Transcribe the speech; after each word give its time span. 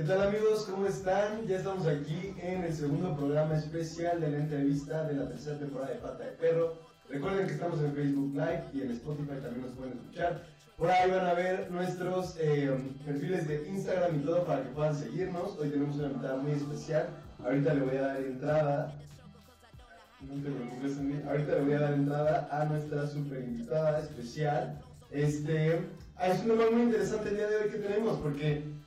¿Qué 0.00 0.06
tal 0.06 0.22
amigos? 0.22 0.64
¿Cómo 0.64 0.86
están? 0.86 1.46
Ya 1.46 1.58
estamos 1.58 1.86
aquí 1.86 2.32
en 2.40 2.64
el 2.64 2.72
segundo 2.72 3.14
programa 3.14 3.54
especial 3.54 4.18
de 4.18 4.30
la 4.30 4.38
entrevista 4.38 5.04
de 5.04 5.12
la 5.12 5.28
tercera 5.28 5.58
temporada 5.58 5.90
de 5.92 5.96
Pata 5.96 6.24
de 6.24 6.30
Perro. 6.30 6.72
Recuerden 7.10 7.46
que 7.46 7.52
estamos 7.52 7.82
en 7.82 7.92
Facebook 7.92 8.32
Live 8.32 8.64
y 8.72 8.80
en 8.80 8.92
Spotify 8.92 9.34
también 9.42 9.60
nos 9.60 9.72
pueden 9.72 9.98
escuchar. 9.98 10.42
Por 10.78 10.90
ahí 10.90 11.10
van 11.10 11.26
a 11.26 11.34
ver 11.34 11.70
nuestros 11.70 12.34
eh, 12.40 12.74
perfiles 13.04 13.46
de 13.46 13.68
Instagram 13.68 14.16
y 14.16 14.24
todo 14.24 14.46
para 14.46 14.62
que 14.62 14.70
puedan 14.70 14.96
seguirnos. 14.96 15.58
Hoy 15.58 15.68
tenemos 15.68 15.96
una 15.96 16.06
invitada 16.06 16.36
muy 16.38 16.52
especial. 16.52 17.08
Ahorita 17.44 17.74
le 17.74 17.80
voy 17.82 17.96
a 17.96 18.00
dar 18.00 18.16
entrada. 18.22 18.94
No 20.22 20.42
te 20.42 20.50
preocupes, 20.50 20.96
Andy. 20.96 21.22
Ahorita 21.28 21.52
le 21.56 21.60
voy 21.60 21.72
a 21.74 21.80
dar 21.80 21.92
entrada 21.92 22.48
a 22.50 22.64
nuestra 22.64 23.06
super 23.06 23.38
invitada 23.38 24.00
especial. 24.00 24.80
Este, 25.10 25.78
ah, 26.16 26.28
es 26.28 26.40
un 26.40 26.52
tema 26.52 26.70
muy 26.70 26.84
interesante 26.84 27.28
el 27.28 27.36
día 27.36 27.48
de 27.48 27.56
hoy 27.56 27.68
que 27.68 27.78
tenemos 27.78 28.18
porque 28.20 28.79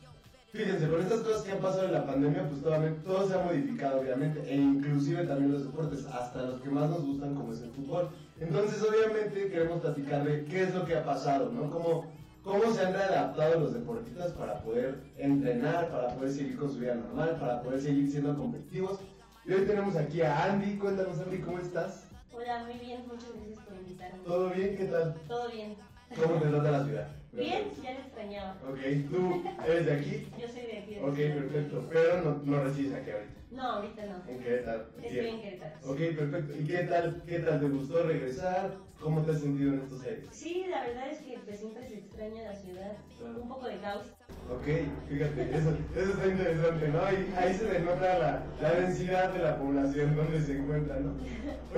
Fíjense, 0.54 0.88
con 0.88 1.02
estas 1.02 1.22
cosas 1.22 1.42
que 1.42 1.52
han 1.52 1.62
pasado 1.62 1.86
en 1.86 1.94
la 1.94 2.06
pandemia, 2.06 2.48
pues 2.48 2.62
todo, 2.62 2.78
todo, 3.04 3.28
se 3.28 3.34
ha 3.34 3.40
modificado, 3.40 4.02
obviamente, 4.02 4.40
e 4.48 4.56
inclusive 4.56 5.26
también 5.26 5.52
los 5.52 5.64
deportes, 5.64 6.06
hasta 6.06 6.44
los 6.44 6.62
que 6.62 6.70
más 6.70 6.92
nos 6.92 7.04
gustan, 7.04 7.34
como 7.34 7.54
es 7.54 7.62
el 7.64 7.72
fútbol. 7.72 8.10
Entonces, 8.40 8.80
obviamente, 8.84 9.50
queremos 9.50 9.82
platicar 9.82 10.24
de 10.24 10.46
qué 10.46 10.62
es 10.62 10.76
lo 10.76 10.86
que 10.86 10.96
ha 10.96 11.04
pasado, 11.04 11.52
¿no? 11.52 11.72
Cómo, 11.72 12.06
cómo 12.44 12.72
se 12.72 12.86
han 12.86 12.94
readaptado 12.94 13.62
los 13.62 13.74
deportistas 13.74 14.32
para 14.34 14.62
poder 14.62 15.02
entrenar, 15.18 15.90
para 15.90 16.10
poder 16.10 16.32
seguir 16.32 16.56
con 16.56 16.72
su 16.72 16.78
vida 16.78 16.94
normal, 16.94 17.36
para 17.40 17.64
poder 17.64 17.82
seguir 17.82 18.12
siendo 18.12 18.38
competitivos. 18.38 19.00
Y 19.46 19.54
hoy 19.54 19.66
tenemos 19.66 19.96
aquí 19.96 20.22
a 20.22 20.44
Andy. 20.44 20.78
Cuéntanos, 20.78 21.18
Andy, 21.18 21.40
¿cómo 21.40 21.58
estás? 21.58 22.06
Hola, 22.32 22.64
muy 22.66 22.78
bien, 22.78 23.02
muchas 23.08 23.34
gracias 23.34 23.60
por 23.66 23.76
invitarme. 23.76 24.20
¿Todo 24.24 24.50
bien? 24.52 24.78
¿Qué 24.78 24.86
tal? 24.86 25.16
Todo 25.28 25.50
bien. 25.50 25.76
¿Cómo 26.16 26.40
te 26.40 26.48
trata 26.48 26.72
la 26.72 26.86
ciudad? 26.86 27.08
Bien, 27.32 27.64
ya 27.82 27.94
la 27.94 28.00
extrañaba. 28.00 28.52
Ok, 28.70 28.80
¿tú 29.10 29.44
eres 29.68 29.86
de 29.86 29.94
aquí? 29.94 30.32
Yo 30.40 30.48
soy 30.48 30.62
de 30.62 30.78
aquí. 30.80 30.96
De 30.96 31.02
ok, 31.02 31.16
perfecto. 31.16 31.88
Pero 31.90 32.22
no, 32.22 32.42
no 32.44 32.64
resides 32.64 32.94
aquí 32.94 33.10
ahorita. 33.10 33.34
No, 33.52 33.64
ahorita 33.64 34.06
no. 34.06 34.32
¿En 34.32 34.40
Querétaro? 34.40 34.86
Estoy 35.02 35.28
en 35.28 35.42
Querétaro. 35.42 35.74
Ok, 35.86 35.98
perfecto. 35.98 36.54
¿Y 36.60 36.68
qué 36.68 36.78
tal, 36.84 37.24
qué 37.28 37.40
tal? 37.40 37.60
¿Te 37.60 37.68
gustó 37.68 38.04
regresar? 38.04 38.78
¿Cómo 39.00 39.22
te 39.22 39.32
has 39.32 39.40
sentido 39.40 39.74
en 39.74 39.82
estos 39.82 40.02
años? 40.02 40.28
Sí, 40.32 40.66
la 40.70 40.86
verdad 40.86 41.12
es 41.12 41.20
que 41.20 41.40
pues, 41.44 41.60
siempre 41.60 41.88
se 41.88 41.98
extraña 41.98 42.44
la 42.44 42.56
ciudad. 42.56 42.96
Un 43.36 43.48
poco 43.48 43.68
de 43.68 43.78
caos. 43.78 44.06
Ok, 44.52 44.66
fíjate, 45.10 45.56
eso, 45.56 45.78
eso 45.96 46.10
está 46.12 46.28
interesante, 46.28 46.88
¿no? 46.90 47.02
Ahí, 47.04 47.34
ahí 47.38 47.54
se 47.56 47.66
denota 47.66 48.20
la, 48.20 48.46
la 48.62 48.72
densidad 48.74 49.34
de 49.34 49.40
la 49.40 49.58
población 49.58 50.16
donde 50.16 50.42
se 50.42 50.58
encuentra, 50.58 51.00
¿no? 51.00 51.16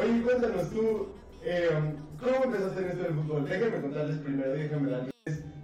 Oye, 0.02 0.22
cuéntanos 0.24 0.70
tú, 0.72 1.10
eh, 1.44 1.70
¿cómo 2.20 2.44
empezaste 2.44 2.82
en 2.82 2.88
esto 2.90 3.04
del 3.04 3.14
fútbol? 3.16 3.50
Déjenme 3.50 3.82
contarles 3.82 4.18
primero, 4.20 4.52
déjenme 4.52 4.92
darles. 4.92 5.14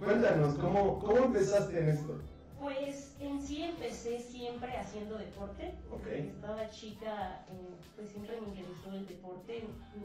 Cuéntanos, 0.02 0.54
¿cómo, 0.54 0.98
¿cómo 0.98 1.18
empezaste 1.24 1.78
en 1.78 1.88
esto? 1.88 2.20
Pues 2.60 3.16
en 3.20 3.42
sí 3.42 3.62
empecé 3.64 4.20
siempre 4.20 4.76
haciendo 4.76 5.18
deporte. 5.18 5.74
Okay. 5.90 6.28
Estaba 6.28 6.68
chica, 6.70 7.44
eh, 7.50 7.74
pues 7.96 8.08
siempre 8.10 8.40
me 8.40 8.48
interesó 8.48 8.92
el 8.92 9.06
deporte, 9.06 9.64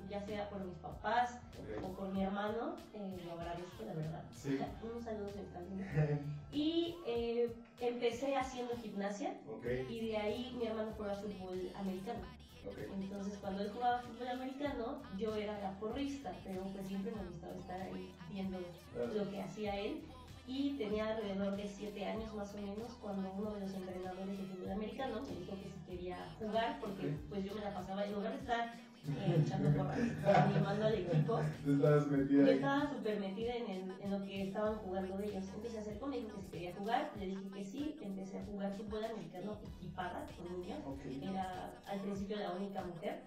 ya 0.10 0.22
sea 0.22 0.50
por 0.50 0.64
mis 0.64 0.76
papás 0.78 1.40
Okay. 1.60 1.84
o 1.84 1.94
con 1.96 2.14
mi 2.14 2.24
hermano. 2.24 2.76
Eh, 2.94 3.18
lo 3.26 3.34
agradezco, 3.34 3.84
la 3.86 3.94
verdad. 3.94 4.24
Sí. 4.32 4.60
Un 4.84 5.04
saludo 5.04 5.30
también. 5.54 6.38
Y 6.52 6.96
eh, 7.06 7.52
empecé 7.82 8.36
haciendo 8.36 8.74
gimnasia 8.78 9.34
ok, 9.52 9.66
y 9.90 10.08
de 10.08 10.18
ahí 10.18 10.56
mi 10.58 10.66
hermano 10.66 10.92
jugaba 10.96 11.16
fútbol 11.16 11.70
americano. 11.76 12.22
Entonces 12.94 13.38
cuando 13.40 13.64
él 13.64 13.72
jugaba 13.72 14.02
fútbol 14.02 14.28
americano, 14.28 15.02
yo 15.18 15.36
era 15.36 15.60
la 15.60 15.72
porrista, 15.80 16.34
pero 16.44 16.64
pues 16.64 16.88
siempre 16.88 17.12
me 17.12 17.24
gustaba 17.30 17.54
estar 17.56 17.82
ahí 17.82 18.14
viendo 18.32 18.58
Claro. 18.94 19.14
lo 19.14 19.30
que 19.32 19.42
hacía 19.42 19.76
él. 19.80 20.02
Y 20.50 20.78
tenía 20.78 21.10
alrededor 21.10 21.58
de 21.58 21.68
7 21.68 22.06
años 22.06 22.34
más 22.34 22.56
o 22.56 22.58
menos 22.62 22.94
cuando 23.02 23.30
uno 23.38 23.52
de 23.56 23.60
los 23.60 23.74
entrenadores 23.74 24.38
de 24.38 24.46
fútbol 24.46 24.72
americano 24.72 25.22
me 25.22 25.40
dijo 25.40 25.52
que 25.58 25.70
si 25.70 25.80
quería 25.86 26.18
jugar, 26.40 26.80
porque 26.80 27.18
pues 27.28 27.44
yo 27.44 27.54
me 27.54 27.60
la 27.62 27.74
pasaba, 27.74 28.06
en 28.06 28.14
lugar 28.14 28.32
de 28.32 28.40
estar 28.40 28.74
eh, 29.06 29.42
echando 29.46 29.70
porras, 29.72 29.98
animando 30.26 30.86
al 30.86 30.94
equipo, 30.96 31.40
yo 32.46 32.52
estaba 32.52 32.88
súper 32.90 33.20
metida 33.20 33.54
en, 33.56 33.70
el- 33.70 33.94
en 34.02 34.12
lo 34.12 34.22
que 34.24 34.42
estaban 34.44 34.76
jugando 34.76 35.20
ellos. 35.20 35.46
Entonces 35.46 35.72
se 35.74 35.80
acercó, 35.80 36.08
me 36.08 36.18
dijo 36.18 36.36
que 36.36 36.42
si 36.42 36.48
quería 36.48 36.74
jugar, 36.76 37.12
le 37.18 37.28
dije 37.28 37.50
que 37.54 37.64
sí, 37.64 37.98
empecé 38.02 38.38
a 38.40 38.44
jugar 38.46 38.72
fútbol 38.74 39.04
americano 39.06 39.58
equipada 39.78 40.26
con 40.38 40.62
niños. 40.62 40.80
Ok. 40.86 41.02
Era 41.22 41.72
al 41.88 42.00
principio 42.02 42.38
la 42.38 42.52
única 42.52 42.84
mujer. 42.84 43.22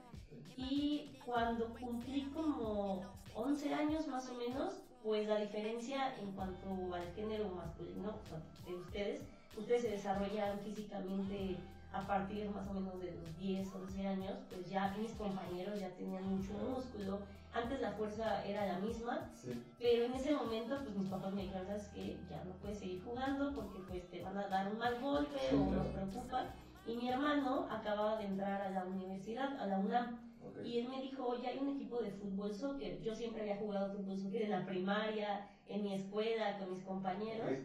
Y 0.56 1.12
cuando 1.24 1.72
cumplí 1.74 2.22
como 2.34 3.02
11 3.34 3.72
años 3.72 4.06
más 4.08 4.28
o 4.28 4.34
menos, 4.34 4.82
pues 5.02 5.26
la 5.26 5.36
diferencia 5.36 6.14
en 6.18 6.32
cuanto 6.32 6.94
al 6.94 7.10
género 7.14 7.48
masculino 7.48 8.10
o 8.10 8.28
sea, 8.28 8.42
de 8.66 8.74
ustedes, 8.74 9.20
ustedes 9.56 9.82
se 9.82 9.88
desarrollan 9.92 10.58
físicamente 10.60 11.56
a 11.92 12.06
partir 12.06 12.48
más 12.50 12.66
o 12.68 12.72
menos 12.74 13.00
de 13.00 13.12
los 13.12 13.36
10, 13.38 13.74
11 13.74 14.06
años, 14.06 14.38
pues 14.48 14.68
ya 14.70 14.94
mis 14.98 15.12
compañeros 15.12 15.80
ya 15.80 15.90
tenían 15.96 16.24
mucho 16.36 16.52
músculo. 16.54 17.18
Antes 17.52 17.80
la 17.80 17.90
fuerza 17.92 18.44
era 18.46 18.64
la 18.66 18.78
misma, 18.78 19.28
Sí, 19.34 19.60
pero 19.78 20.04
en 20.04 20.14
ese 20.14 20.32
momento, 20.32 20.78
pues 20.84 20.94
mis 20.96 21.08
papás 21.08 21.32
me 21.32 21.42
dijeron, 21.42 21.66
sabes 21.66 21.88
que 21.88 22.16
ya 22.30 22.44
no 22.44 22.52
puedes 22.60 22.78
seguir 22.78 23.02
jugando 23.02 23.52
porque 23.54 23.80
pues 23.88 24.08
te 24.08 24.22
van 24.22 24.38
a 24.38 24.46
dar 24.46 24.68
un 24.70 24.78
mal 24.78 25.00
golpe 25.00 25.38
Sí, 25.48 25.54
o 25.56 25.66
claro. 25.66 25.82
nos 25.82 25.86
preocupa. 25.88 26.44
Y 26.86 26.96
mi 26.96 27.08
hermano 27.08 27.66
acababa 27.68 28.16
de 28.18 28.26
entrar 28.26 28.62
a 28.62 28.70
la 28.70 28.84
universidad, 28.84 29.58
a 29.58 29.66
la 29.66 29.78
UNAM, 29.78 30.20
ok. 30.46 30.64
y 30.64 30.78
él 30.78 30.88
me 30.88 31.00
dijo, 31.02 31.26
oye, 31.26 31.48
hay 31.48 31.58
un 31.58 31.70
equipo 31.74 32.00
de 32.00 32.10
fútbol 32.12 32.54
soccer. 32.54 33.00
Yo 33.02 33.14
siempre 33.16 33.42
había 33.42 33.56
jugado 33.56 33.92
fútbol 33.96 34.16
soccer 34.18 34.42
en 34.42 34.50
la 34.50 34.64
primaria, 34.64 35.48
en 35.66 35.82
mi 35.82 35.94
escuela, 35.94 36.56
con 36.56 36.70
mis 36.70 36.82
compañeros. 36.82 37.48
Ok, 37.50 37.58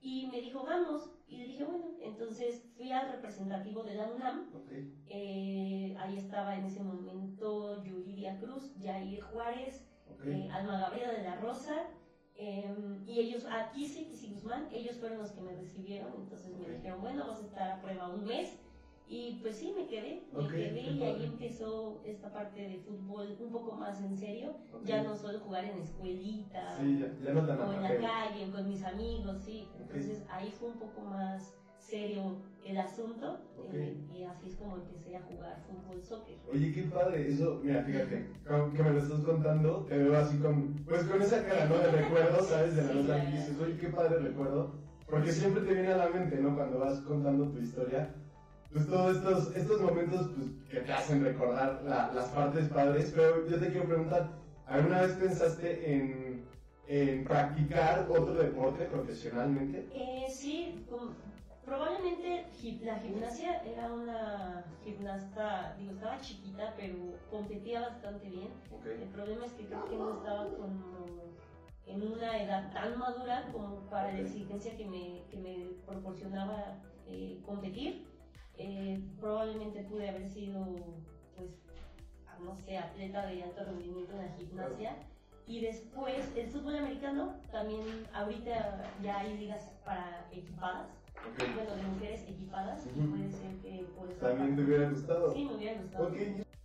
Y 0.00 0.28
me 0.28 0.40
dijo, 0.40 0.64
vamos. 0.64 1.10
Y 1.26 1.38
le 1.38 1.44
dije, 1.46 1.64
bueno, 1.64 1.86
entonces 2.00 2.64
fui 2.76 2.92
al 2.92 3.12
representativo 3.12 3.82
de 3.82 3.94
la 3.94 4.10
UNAM. 4.10 4.50
Eh, 5.06 5.96
ahí 5.98 6.18
estaba 6.18 6.56
en 6.56 6.64
ese 6.64 6.82
momento 6.82 7.82
Yuridia 7.84 8.38
Cruz, 8.38 8.72
Jair 8.80 9.20
Juárez, 9.22 9.86
eh, 10.24 10.48
Alma 10.52 10.80
Gabriela 10.80 11.12
de 11.12 11.22
la 11.22 11.36
Rosa, 11.36 11.90
eh, 12.40 12.72
y 13.04 13.18
ellos, 13.18 13.44
aquí 13.50 13.88
sí, 13.88 14.30
Guzmán, 14.32 14.68
ellos 14.72 14.96
fueron 14.98 15.18
los 15.18 15.32
que 15.32 15.40
me 15.40 15.56
recibieron, 15.56 16.12
entonces 16.16 16.56
me 16.56 16.68
dijeron, 16.68 17.00
bueno, 17.00 17.26
vas 17.26 17.42
a 17.42 17.46
estar 17.46 17.70
a 17.72 17.80
prueba 17.82 18.08
un 18.08 18.24
mes, 18.24 18.56
y 19.08 19.38
pues 19.42 19.56
sí, 19.56 19.72
me 19.74 19.86
quedé, 19.86 20.22
me 20.32 20.46
quedé, 20.48 20.80
y 20.82 21.02
ahí 21.02 21.24
empezó 21.24 22.00
esta 22.04 22.30
parte 22.32 22.60
de 22.60 22.78
fútbol 22.78 23.36
un 23.40 23.50
poco 23.50 23.74
más 23.74 24.00
en 24.02 24.16
serio, 24.16 24.54
ya 24.84 25.02
no 25.02 25.14
solo 25.16 25.38
jugar 25.40 25.64
en 25.64 25.78
escuelita, 25.78 26.76
Sí, 26.78 26.98
ya, 27.00 27.24
ya 27.24 27.32
no 27.32 27.46
tan 27.46 27.60
o 27.60 27.72
en 27.72 27.82
la 27.82 27.96
calle, 27.96 28.50
con 28.50 28.68
mis 28.68 28.84
amigos, 28.84 29.38
sí, 29.44 29.66
entonces 29.78 30.22
ahí 30.28 30.52
fue 30.58 30.68
un 30.68 30.78
poco 30.78 31.00
más 31.02 31.54
serio 31.78 32.36
el 32.66 32.76
asunto, 32.76 33.40
eh, 33.72 33.96
y 34.14 34.24
así 34.24 34.48
es 34.48 34.56
como 34.56 34.76
empecé 34.76 35.16
a 35.16 35.22
jugar 35.22 35.62
fútbol, 35.66 36.02
soccer. 36.02 36.36
Oye, 36.52 36.72
qué 36.72 36.82
padre, 36.82 37.28
eso, 37.28 37.60
mira, 37.62 37.82
fíjate, 37.82 38.26
como 38.46 38.72
que 38.74 38.82
me 38.82 38.90
lo 38.90 38.98
estás 38.98 39.20
contando, 39.20 39.86
te 39.88 39.96
veo 39.96 40.18
así 40.18 40.36
con, 40.38 40.74
pues 40.86 41.04
con 41.04 41.22
esa 41.22 41.46
cara, 41.46 41.66
¿no? 41.66 41.78
De 41.78 41.90
recuerdo, 41.90 42.42
¿sabes? 42.42 42.76
De 42.76 42.82
la 42.82 42.88
Sí, 42.88 42.94
nota 42.98 43.06
claro. 43.14 43.24
que 43.30 43.36
dices, 43.36 43.60
oye, 43.60 43.78
qué 43.78 43.88
padre 43.88 44.18
recuerdo, 44.18 44.74
porque 45.08 45.32
siempre 45.32 45.62
te 45.62 45.72
viene 45.72 45.92
a 45.92 45.96
la 45.96 46.08
mente, 46.10 46.36
¿no? 46.36 46.54
Cuando 46.54 46.78
vas 46.78 47.00
contando 47.00 47.48
tu 47.48 47.58
historia, 47.58 48.14
pues 48.72 48.86
todos 48.86 49.16
estos, 49.16 49.56
estos 49.56 49.80
momentos, 49.80 50.28
pues, 50.36 50.48
que 50.70 50.80
te 50.80 50.92
hacen 50.92 51.24
recordar 51.24 51.80
la- 51.84 52.12
las 52.12 52.26
partes 52.30 52.68
padres, 52.68 53.12
pero 53.14 53.46
yo 53.48 53.58
te 53.58 53.70
quiero 53.70 53.86
preguntar, 53.86 54.30
¿alguna 54.66 55.00
vez 55.02 55.12
pensaste 55.12 55.94
en, 55.94 56.44
en 56.86 57.24
practicar 57.24 58.06
otro 58.10 58.34
deporte 58.34 58.84
profesionalmente? 58.84 59.88
Eh, 59.94 60.26
sí, 60.30 60.84
probablemente 61.64 62.44
la 62.82 62.98
gimnasia 62.98 63.62
era 63.62 63.92
una 63.92 64.64
gimnasta, 64.84 65.74
digo, 65.78 65.92
estaba 65.92 66.20
chiquita, 66.20 66.74
pero 66.76 66.94
competía 67.30 67.80
bastante 67.80 68.28
bien. 68.28 68.50
El 68.84 69.08
problema 69.08 69.46
es 69.46 69.52
que 69.52 69.66
creo 69.66 69.84
que 69.88 69.96
no 69.96 70.16
estaba 70.18 70.44
como 70.56 71.06
en 71.86 72.02
una 72.12 72.42
edad 72.42 72.70
tan 72.72 72.98
madura 72.98 73.48
como 73.50 73.80
para 73.88 74.12
la 74.12 74.18
exigencia 74.20 74.76
que 74.76 74.86
me, 74.86 75.22
que 75.30 75.38
me 75.38 75.66
proporcionaba 75.86 76.74
eh, 77.06 77.40
competir. 77.46 78.06
Eh, 78.58 79.00
probablemente 79.20 79.84
pude 79.84 80.08
haber 80.08 80.28
sido, 80.28 80.66
pues, 81.36 81.50
no 82.44 82.56
sé, 82.56 82.76
atleta 82.76 83.26
de 83.26 83.44
alto 83.44 83.64
rendimiento 83.64 84.12
en 84.12 84.18
la 84.18 84.32
gimnasia. 84.32 84.96
Y 85.46 85.60
después, 85.60 86.30
el 86.36 86.50
fútbol 86.50 86.76
americano, 86.76 87.36
también 87.50 88.06
ahorita 88.12 88.92
ya 89.02 89.20
hay 89.20 89.38
ligas 89.38 89.72
para 89.84 90.28
equipadas, 90.30 90.88
ok. 91.16 91.54
bueno, 91.54 91.74
de 91.74 91.82
mujeres 91.84 92.22
equipadas, 92.28 92.86
Ujú. 92.86 93.10
puede 93.10 93.30
ser 93.30 93.56
que 93.62 93.86
por 93.96 94.10
eso... 94.10 94.26
¿También 94.26 94.56
te 94.56 94.62
hubiera 94.62 94.90
gustado? 94.90 95.32
Sí, 95.32 95.44
me 95.44 95.54
hubiera 95.54 95.80
gustado. 95.80 96.08
Ok, 96.08 96.16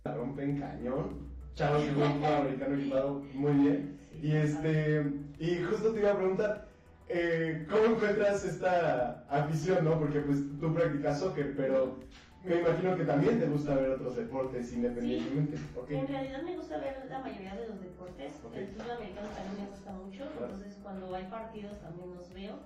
la 0.04 0.14
rompen 0.14 0.60
cañón. 0.60 1.34
Chavos 1.54 1.84
juegan 1.94 2.14
fútbol 2.14 2.32
americano 2.32 2.74
equipado 2.74 3.22
muy 3.32 3.52
bien. 3.52 4.00
Y 4.20 4.32
este, 4.32 5.12
y 5.38 5.62
justo 5.62 5.92
te 5.92 6.00
iba 6.00 6.10
a 6.12 6.16
preguntar, 6.16 6.63
eh, 7.08 7.66
¿cómo 7.70 7.96
encuentras 7.96 8.44
esta 8.44 9.24
afición, 9.28 9.84
no? 9.84 9.98
Porque 9.98 10.20
pues 10.20 10.38
tú 10.60 10.74
practicas 10.74 11.20
soccer, 11.20 11.54
pero 11.56 11.98
me 12.44 12.60
imagino 12.60 12.96
que 12.96 13.04
también 13.04 13.40
te 13.40 13.46
gusta 13.46 13.74
ver 13.74 13.90
otros 13.90 14.16
deportes 14.16 14.72
independientemente. 14.72 15.58
Ok. 15.76 15.90
En 15.90 16.08
realidad 16.08 16.42
me 16.42 16.56
gusta 16.56 16.78
ver 16.78 17.06
la 17.08 17.20
mayoría 17.20 17.54
de 17.56 17.68
los 17.68 17.80
deportes. 17.80 18.32
Ok. 18.44 18.56
El 18.56 18.68
fútbol 18.68 18.90
americano 18.92 19.28
también 19.28 19.64
me 19.64 19.70
gusta 19.70 19.92
mucho. 19.92 20.30
Claro. 20.30 20.52
Entonces 20.52 20.78
cuando 20.82 21.14
hay 21.14 21.24
partidos 21.24 21.80
también 21.80 22.14
los 22.14 22.32
veo. 22.32 22.58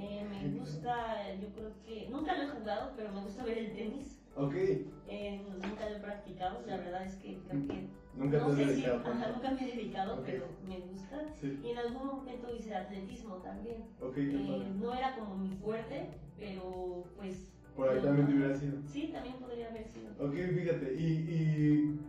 Eh, 0.00 0.24
me 0.30 0.58
gusta, 0.60 1.34
yo 1.40 1.48
creo 1.48 1.72
que, 1.84 2.08
nunca 2.08 2.36
lo 2.36 2.44
he 2.44 2.48
jugado, 2.48 2.92
pero 2.96 3.10
me 3.12 3.20
gusta 3.20 3.44
ver 3.44 3.58
el 3.58 3.72
tenis. 3.72 4.20
Ok. 4.36 4.54
Eh, 4.54 5.42
nunca 5.44 5.90
lo 5.90 5.96
he 5.96 6.00
practicado, 6.00 6.62
la 6.66 6.76
verdad 6.76 7.04
es 7.04 7.16
que 7.16 7.36
creo 7.48 7.66
que 7.66 7.88
Nunca 8.18 8.38
te 8.38 8.42
no 8.44 8.50
has 8.50 8.56
sé 8.56 8.64
si, 8.64 8.70
dedicado 8.82 9.00
ajá, 9.06 9.28
nunca 9.32 9.50
me 9.52 9.62
he 9.62 9.76
dedicado, 9.76 10.14
Ok. 10.14 10.22
pero 10.26 10.48
me 10.66 10.80
gusta. 10.80 11.24
Sí. 11.40 11.58
Y 11.62 11.70
en 11.70 11.78
algún 11.78 12.06
momento 12.06 12.48
hice 12.54 12.74
atletismo 12.74 13.36
también. 13.36 13.84
Eh, 14.16 14.66
no 14.80 14.94
era 14.94 15.14
como 15.14 15.36
mi 15.36 15.50
fuerte, 15.54 16.08
pero 16.36 17.04
pues... 17.16 17.36
Por 17.76 17.88
ahí 17.88 18.02
también 18.02 18.26
te 18.26 18.34
hubiera 18.34 18.56
sido. 18.56 18.74
Sí, 18.92 19.10
también 19.12 19.36
podría 19.36 19.68
haber 19.68 19.84
sido. 19.86 20.10
Ok, 20.18 20.34
fíjate, 20.34 20.94
y, 20.94 21.04
y, 21.06 22.00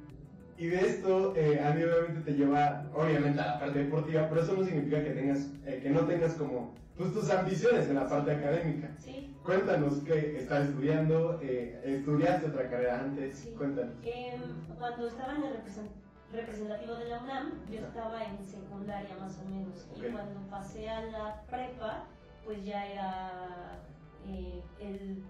y 0.58 0.68
de 0.68 0.80
esto, 0.88 1.36
eh, 1.36 1.62
a 1.64 1.72
mí 1.74 1.84
obviamente 1.84 2.22
te 2.22 2.34
lleva, 2.36 2.90
obviamente, 2.96 3.40
a 3.40 3.46
la 3.46 3.60
parte 3.60 3.84
deportiva, 3.84 4.28
pero 4.30 4.42
eso 4.42 4.56
no 4.56 4.64
significa 4.64 5.04
que 5.04 5.12
tengas, 5.12 5.48
eh, 5.68 5.80
que 5.84 5.92
no 5.92 6.02
tengas 6.08 6.34
como, 6.34 6.74
pues, 6.98 7.14
tus 7.14 7.30
ambiciones 7.30 7.88
en 7.88 7.96
la 7.96 8.10
parte 8.10 8.32
académica. 8.32 8.96
Sí. 8.98 9.28
Cuéntanos 9.44 10.00
qué 10.00 10.38
estás 10.40 10.70
estudiando, 10.70 11.40
eh, 11.42 11.80
estudiaste 11.84 12.48
otra 12.48 12.68
carrera 12.68 13.02
antes, 13.02 13.38
Sí. 13.38 13.54
cuéntanos. 13.56 13.94
Em, 14.04 14.42
cuando 14.78 15.08
estaba 15.08 15.36
en 15.36 15.44
el 15.44 15.52
represent- 15.54 15.99
representativo 16.32 16.96
de 16.96 17.06
la 17.10 17.20
UNAM, 17.24 17.66
yo 17.70 17.80
estaba 17.80 18.24
en 18.24 18.44
secundaria 18.46 19.16
más 19.18 19.40
o 19.40 19.46
menos. 19.50 19.88
Ok. 19.92 20.04
Y 20.04 20.12
cuando 20.12 20.40
pasé 20.50 20.90
a 20.90 21.02
la 21.06 21.42
prepa, 21.50 22.06
pues 22.46 22.64
ya 22.66 22.86
era 22.86 23.80
eh, 24.26 24.62
el... 24.80 25.24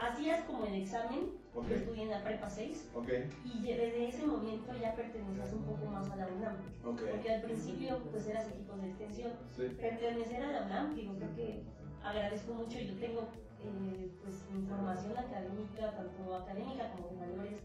Hacías 0.00 0.44
como 0.44 0.66
el 0.66 0.74
examen, 0.74 1.30
Ok. 1.54 1.68
yo 1.68 1.76
estudié 1.76 2.02
en 2.02 2.10
la 2.10 2.24
prepa 2.24 2.50
6, 2.50 2.90
Ok, 2.94 3.08
y 3.44 3.62
desde 3.62 4.08
ese 4.08 4.26
momento 4.26 4.72
ya 4.76 4.92
pertenecías 4.96 5.52
un 5.52 5.62
poco 5.62 5.86
más 5.86 6.10
a 6.10 6.16
la 6.16 6.26
UNAM. 6.26 6.56
Porque 6.82 7.32
al 7.32 7.42
principio 7.42 8.00
pues 8.10 8.26
eras 8.26 8.48
equipos 8.48 8.80
de 8.82 8.88
extensión. 8.88 9.32
Sí. 9.56 9.68
Pertenecer 9.80 10.42
a 10.42 10.50
la 10.52 10.62
UNAM, 10.66 10.94
digo, 10.96 11.14
creo 11.14 11.34
que 11.36 11.62
agradezco 12.02 12.54
mucho. 12.54 12.76
Yo 12.80 12.94
tengo 12.98 13.28
eh, 13.62 14.10
pues 14.20 14.34
mi 14.50 14.66
formación 14.66 15.16
académica, 15.16 15.92
tanto 15.92 16.34
académica 16.34 16.90
como 16.90 17.08
de 17.08 17.16
valores, 17.28 17.60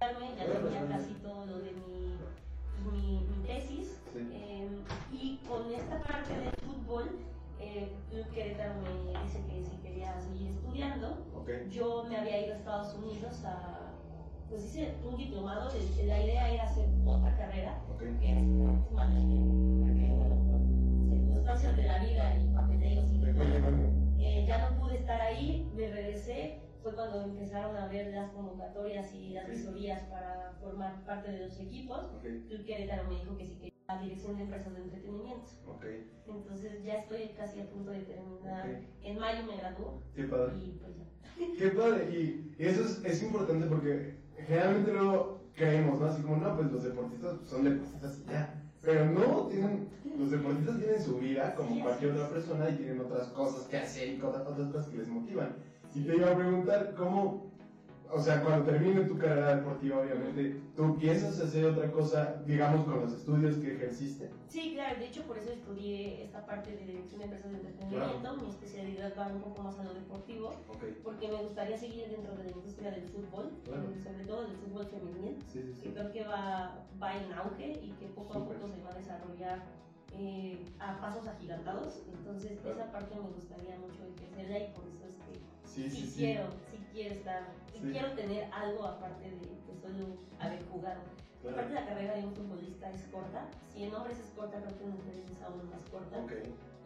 Ya 0.00 0.06
tenía 0.46 0.88
casi 0.88 1.12
todo 1.22 1.44
lo 1.44 1.58
de 1.58 1.72
mi, 1.72 2.16
pues, 2.82 2.94
mi, 2.94 3.20
mi 3.28 3.46
tesis. 3.46 4.00
Sí. 4.14 4.26
Eh, 4.32 4.66
y 5.12 5.40
con 5.46 5.70
esta 5.74 6.00
parte 6.02 6.32
del 6.38 6.52
fútbol, 6.64 7.18
eh, 7.60 7.92
Querétaro 8.34 8.76
me 8.80 9.20
dice 9.22 9.44
que 9.44 9.62
si 9.62 9.76
quería 9.82 10.18
seguir 10.18 10.48
estudiando, 10.52 11.18
Ok. 11.36 11.50
yo 11.70 12.06
me 12.08 12.16
había 12.16 12.46
ido 12.46 12.54
a 12.54 12.56
Estados 12.56 12.94
Unidos 12.94 13.44
a, 13.44 13.90
pues 14.48 14.64
hice 14.64 14.94
un 15.06 15.18
diplomado, 15.18 15.70
de- 15.70 16.06
la 16.06 16.18
idea 16.24 16.48
era 16.50 16.64
hacer 16.64 16.88
otra 17.04 17.36
carrera, 17.36 17.78
Ok. 17.92 17.98
que 17.98 18.30
es 18.30 18.92
management, 18.92 19.84
porque 19.84 20.06
bueno, 20.16 21.10
circunstancias 21.10 21.76
de 21.76 21.82
la 21.82 21.98
vida 21.98 22.36
y 22.40 22.54
papeleos 22.54 23.04
y. 23.12 23.20
Eh, 24.22 24.44
ya 24.48 24.70
no 24.70 24.80
pude 24.80 24.96
estar 24.96 25.20
ahí, 25.20 25.70
me 25.76 25.88
regresé, 25.90 26.58
fue 26.90 26.96
cuando 26.96 27.22
empezaron 27.22 27.76
a 27.76 27.86
ver 27.88 28.12
las 28.12 28.30
convocatorias 28.32 29.14
y 29.14 29.30
las 29.30 29.48
visorías 29.48 30.02
para 30.08 30.52
formar 30.60 31.04
parte 31.04 31.30
de 31.32 31.46
los 31.46 31.58
equipos. 31.60 31.98
Ok. 32.16 32.22
Club 32.48 32.64
Querétaro 32.66 33.08
me 33.08 33.20
dijo 33.20 33.36
que 33.36 33.46
sí 33.46 33.54
quería 33.56 33.70
la 33.88 34.02
dirección 34.02 34.36
de 34.36 34.42
empresas 34.44 34.74
de 34.74 34.82
entretenimiento. 34.82 35.50
Ok. 35.66 35.84
Entonces 36.26 36.84
ya 36.84 36.94
estoy 36.98 37.28
casi 37.36 37.60
a 37.60 37.70
punto 37.70 37.90
de 37.90 38.00
terminar. 38.00 38.68
Ok. 38.68 38.76
En 39.02 39.18
mayo 39.18 39.46
me 39.46 39.56
graduó 39.56 40.02
Qué 40.14 40.24
padre. 40.24 40.56
y 40.58 40.78
pues 40.80 40.96
ya. 40.96 41.04
Qué 41.58 41.68
padre, 41.70 42.10
y, 42.10 42.54
y 42.58 42.66
eso 42.66 42.82
es, 42.82 43.04
es 43.04 43.22
importante 43.22 43.66
porque 43.66 44.16
generalmente 44.46 44.92
luego 44.92 45.40
creemos, 45.54 46.00
¿no? 46.00 46.06
Así 46.06 46.22
como, 46.22 46.36
no, 46.36 46.56
pues 46.56 46.70
los 46.72 46.84
deportistas 46.84 47.36
son 47.46 47.64
deportistas 47.64 48.18
y 48.18 48.30
ya. 48.30 48.56
Pero 48.82 49.04
no, 49.06 49.46
tienen, 49.48 49.88
los 50.18 50.30
deportistas 50.30 50.78
tienen 50.78 51.02
su 51.02 51.18
vida 51.18 51.54
como 51.54 51.82
cualquier 51.82 52.12
otra 52.12 52.30
persona 52.30 52.70
y 52.70 52.76
tienen 52.76 53.00
otras 53.00 53.28
cosas 53.28 53.66
que 53.68 53.76
hacer 53.76 54.08
y 54.08 54.22
otras 54.22 54.42
cosas 54.42 54.86
que 54.88 54.96
les 54.98 55.08
motivan. 55.08 55.56
Y 55.94 56.02
te 56.02 56.16
iba 56.16 56.30
a 56.30 56.36
preguntar, 56.36 56.94
¿cómo, 56.96 57.50
o 58.12 58.20
sea, 58.20 58.42
cuando 58.42 58.64
termine 58.64 59.04
tu 59.04 59.18
carrera 59.18 59.56
deportiva, 59.56 59.98
obviamente, 60.00 60.60
¿tú 60.76 60.96
piensas 60.98 61.40
hacer 61.40 61.64
otra 61.66 61.90
cosa, 61.90 62.42
digamos, 62.46 62.84
con 62.84 63.00
los 63.00 63.12
estudios 63.12 63.56
que 63.56 63.74
ejerciste? 63.74 64.30
Sí, 64.48 64.72
claro, 64.74 64.98
de 65.00 65.06
hecho 65.06 65.22
por 65.24 65.38
eso 65.38 65.50
estudié 65.50 66.22
esta 66.24 66.46
parte 66.46 66.70
de 66.76 66.84
dirección 66.84 67.18
de 67.18 67.24
empresas 67.24 67.50
de 67.50 67.58
entretenimiento, 67.58 68.36
mi 68.36 68.48
especialidad 68.50 69.12
va 69.18 69.26
un 69.28 69.40
poco 69.40 69.62
más 69.62 69.78
a 69.80 69.84
lo 69.84 69.94
deportivo, 69.94 70.48
Ok. 70.68 70.84
porque 71.02 71.28
me 71.28 71.42
gustaría 71.42 71.76
seguir 71.76 72.08
dentro 72.08 72.36
de 72.36 72.44
la 72.44 72.50
industria 72.50 72.90
del 72.92 73.04
fútbol, 73.08 73.50
Claro. 73.64 73.82
eh, 73.82 74.00
sobre 74.02 74.24
todo 74.24 74.42
del 74.42 74.56
fútbol 74.58 74.86
femenil, 74.86 75.36
Sí, 75.52 75.62
sí, 75.62 75.80
que 75.82 75.88
sí. 75.88 75.94
creo 75.94 76.12
que 76.12 76.24
va, 76.24 76.84
va 77.02 77.16
en 77.16 77.32
auge 77.32 77.80
y 77.82 77.90
que 77.98 78.06
poco 78.06 78.34
a 78.34 78.38
Súper. 78.38 78.56
poco 78.58 78.68
se 78.74 78.82
va 78.82 78.90
a 78.90 78.94
desarrollar 78.98 79.62
eh, 80.12 80.58
a 80.80 81.00
pasos 81.00 81.26
agigantados, 81.28 82.02
entonces 82.12 82.58
Claro. 82.60 82.76
esa 82.80 82.90
parte 82.92 83.14
me 83.14 83.30
gustaría 83.30 83.78
mucho 83.78 84.02
ejercerla 84.18 84.58
y 84.58 84.72
por 84.74 84.84
eso 84.88 85.06
es 85.08 85.09
que 85.09 85.09
Sí, 85.74 85.88
sí, 85.90 86.06
sí, 86.06 86.12
quiero, 86.16 86.44
sí 86.70 86.78
quiero 86.92 87.14
estar, 87.14 87.42
sí 87.72 87.78
quiero 87.92 88.12
tener 88.12 88.44
algo 88.52 88.84
aparte 88.86 89.24
de 89.30 89.38
que 89.38 89.74
solo 89.80 90.06
haber 90.40 90.62
jugado. 90.70 91.00
Claro. 91.42 91.56
Aparte 91.56 91.74
la 91.74 91.86
carrera 91.86 92.14
de 92.16 92.24
un 92.24 92.34
futbolista 92.34 92.90
es 92.90 93.02
corta, 93.12 93.46
si 93.72 93.84
en 93.84 93.94
hombres 93.94 94.18
es 94.18 94.30
corta, 94.36 94.58
creo 94.60 94.76
que 94.78 94.84
en 94.84 94.90
mujeres 94.90 95.24
es 95.30 95.42
aún 95.42 95.70
más 95.70 95.80
corta. 95.90 96.18
Ok. 96.18 96.32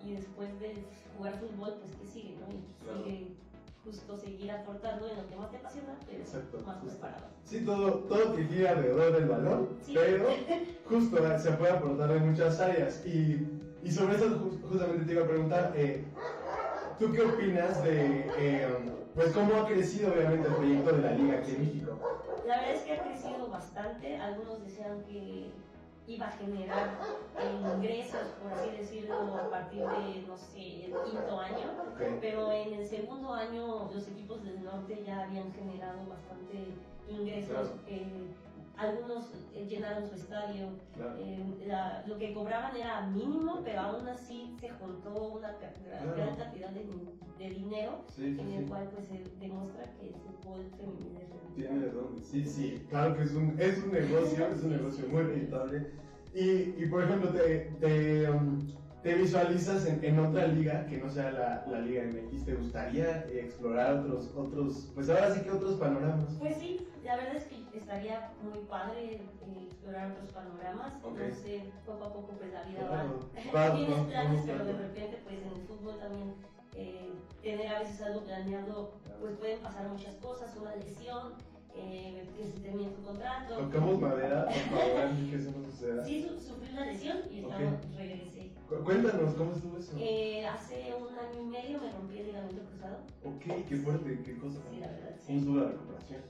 Y 0.04 0.14
después 0.14 0.60
de 0.60 0.84
jugar 1.16 1.38
fútbol, 1.40 1.74
pues 1.80 1.94
que 1.96 2.06
sigue, 2.06 2.36
¿no? 2.38 2.46
Y 2.52 2.84
Claro. 2.84 3.04
sigue 3.04 3.34
justo 3.84 4.16
seguir 4.18 4.50
aportando 4.50 5.08
en 5.10 5.16
lo 5.16 5.26
que 5.28 5.36
más 5.36 5.50
te 5.50 5.56
apasiona, 5.58 5.94
pero 6.06 6.18
Exacto, 6.18 6.62
más 6.66 6.76
justo. 6.78 6.98
preparado. 7.00 7.26
Sí, 7.44 7.60
todo, 7.64 7.92
todo 8.04 8.36
que 8.36 8.44
gira 8.44 8.70
alrededor 8.72 9.12
del 9.12 9.28
balón, 9.28 9.68
Sí. 9.84 9.92
pero 9.94 10.26
justo 10.88 11.38
se 11.38 11.52
puede 11.52 11.72
aportar 11.72 12.10
en 12.12 12.30
muchas 12.30 12.60
áreas. 12.60 13.04
Y, 13.06 13.46
y 13.82 13.90
sobre 13.90 14.16
eso 14.16 14.26
ju- 14.40 14.60
justamente 14.70 15.04
te 15.04 15.12
iba 15.12 15.24
a 15.24 15.28
preguntar, 15.28 15.72
eh, 15.76 16.04
¿tú 16.98 17.12
qué 17.12 17.22
opinas 17.22 17.82
de, 17.84 18.26
eh, 18.38 18.68
pues 19.14 19.32
cómo 19.32 19.54
ha 19.56 19.66
crecido 19.66 20.12
obviamente 20.12 20.48
el 20.48 20.54
proyecto 20.54 20.92
de 20.92 21.02
la 21.02 21.12
Liga 21.12 21.38
aquí 21.38 21.52
en 21.52 21.60
México? 21.60 21.98
La 22.46 22.56
verdad 22.58 22.74
es 22.74 22.82
que 22.82 22.92
ha 22.92 23.02
crecido 23.02 23.48
bastante, 23.48 24.16
algunos 24.16 24.62
decían 24.62 25.02
que 25.04 25.50
iba 26.06 26.26
a 26.26 26.32
generar 26.32 26.98
eh, 27.40 27.76
ingresos, 27.76 28.28
por 28.42 28.52
así 28.52 28.70
decirlo, 28.76 29.36
a 29.36 29.48
partir 29.50 29.80
de, 29.80 30.24
no 30.28 30.36
sé, 30.36 30.84
el 30.86 30.92
quinto 31.04 31.40
año. 31.40 31.72
Pero 32.20 32.52
en 32.52 32.74
el 32.74 32.86
segundo 32.86 33.32
año 33.32 33.90
los 33.92 34.06
equipos 34.08 34.44
del 34.44 34.62
norte 34.62 35.02
ya 35.06 35.20
habían 35.22 35.52
generado 35.52 36.00
bastante 36.08 36.74
ingresos. 37.08 37.50
Claro. 37.50 37.70
eh, 37.88 38.26
algunos 38.76 39.30
eh, 39.54 39.66
llenaron 39.68 40.08
su 40.08 40.14
estadio. 40.16 40.68
claro. 40.94 41.14
eh, 41.18 41.64
la- 41.66 42.04
lo 42.06 42.18
que 42.18 42.32
cobraban 42.34 42.76
era 42.76 43.06
mínimo, 43.08 43.60
pero 43.64 43.80
aún 43.80 44.08
así 44.08 44.54
se 44.60 44.68
juntó 44.70 45.28
una 45.34 45.52
gran 46.16 46.36
cantidad 46.36 46.70
de, 46.70 46.84
de 47.38 47.50
dinero 47.50 48.04
Sí, 48.08 48.34
sí, 48.34 48.40
en 48.40 48.52
el 48.52 48.62
sí. 48.64 48.68
cual 48.68 48.88
pues 48.94 49.06
se 49.08 49.24
demuestra 49.40 49.84
que 49.98 50.08
el 50.08 50.14
fútbol 50.14 50.60
femenino 50.76 51.20
es 51.20 51.54
Tiene 51.54 51.70
rentable. 51.70 51.86
de 51.86 51.92
dónde. 51.92 52.22
Sí, 52.24 52.44
sí, 52.44 52.86
claro 52.88 53.16
que 53.16 53.22
es 53.24 53.32
un, 53.34 53.56
es 53.58 53.78
un 53.82 53.92
negocio, 53.92 54.46
es 54.48 54.62
un 54.62 54.70
negocio 54.70 55.08
muy 55.08 55.22
rentable. 55.22 55.90
Y, 56.34 56.82
y 56.82 56.86
por 56.90 57.04
ejemplo, 57.04 57.30
te, 57.30 57.70
te, 57.80 58.28
um, 58.30 58.66
te 59.04 59.14
visualizas 59.16 59.84
en, 59.84 60.02
en 60.02 60.18
otra 60.18 60.46
liga 60.46 60.86
que 60.86 60.96
no 60.96 61.10
sea 61.10 61.30
la, 61.30 61.66
la 61.70 61.80
Liga 61.80 62.04
MX. 62.04 62.46
¿Te 62.46 62.54
gustaría 62.54 63.26
explorar 63.30 63.98
otros, 63.98 64.30
otros, 64.34 64.88
pues 64.94 65.10
ahora 65.10 65.34
sí 65.34 65.40
que 65.42 65.50
otros 65.50 65.74
panoramas? 65.74 66.30
Pues 66.38 66.56
sí, 66.56 66.88
la 67.04 67.16
verdad 67.16 67.36
es 67.36 67.44
que 67.44 67.78
estaría 67.78 68.30
muy 68.42 68.60
padre 68.64 69.16
eh, 69.16 69.20
explorar 69.68 70.10
otros 70.12 70.30
panoramas. 70.32 70.94
Ok. 71.04 71.18
No 71.18 71.34
sé, 71.34 71.64
poco 71.84 72.04
a 72.04 72.12
poco 72.14 72.28
pues 72.38 72.50
la 72.50 72.62
vida 72.62 72.78
Claro, 72.88 73.20
va. 73.54 73.68
va- 73.68 73.76
Tienes 73.76 74.04
planes, 74.06 74.40
pero 74.46 74.64
de 74.64 74.72
repente 74.72 75.20
pues 75.22 75.36
en 75.36 75.48
el 75.52 75.66
fútbol 75.68 75.98
también 76.00 76.32
eh, 76.74 77.10
tener 77.42 77.68
a 77.74 77.78
veces 77.80 78.00
algo 78.00 78.20
planeado, 78.22 78.94
pues 79.20 79.34
pueden 79.34 79.60
pasar 79.60 79.86
muchas 79.90 80.14
cosas, 80.14 80.56
una 80.56 80.74
lesión, 80.76 81.34
eh, 81.76 82.26
que 82.38 82.44
se 82.46 82.58
termine 82.60 82.88
tu 82.92 83.02
contrato. 83.02 83.54
Tocamos 83.54 84.00
madera, 84.00 84.46
por 84.46 84.54
favor, 84.54 85.28
que 85.28 85.36
eso 85.36 85.50
no 85.60 85.70
suceda. 85.70 86.04
Sí, 86.06 86.26
su- 86.26 86.40
sufrí 86.40 86.72
una 86.72 86.86
lesión 86.86 87.18
y 87.30 87.42
regresé. 87.42 88.53
Cu- 88.68 88.82
Cuéntanos, 88.84 89.34
¿cómo 89.34 89.52
estuvo 89.52 89.76
eso? 89.78 89.92
Eh, 89.98 90.46
hace 90.46 90.94
un 90.94 91.18
año 91.18 91.40
y 91.42 91.46
medio 91.46 91.80
me 91.80 91.90
rompí 91.92 92.18
el 92.18 92.26
ligamento 92.26 92.62
cruzado. 92.62 92.98
Ok, 93.24 93.44
qué 93.68 93.76
fuerte, 93.76 94.22
qué 94.24 94.36
cosa. 94.38 94.58
Sí, 94.70 94.80
la 94.80 94.88
verdad, 94.88 95.10
¿Cómo 95.26 95.26
sí. 95.26 95.36
estuvo 95.36 95.56
la 95.58 95.66
recuperación? 95.68 96.20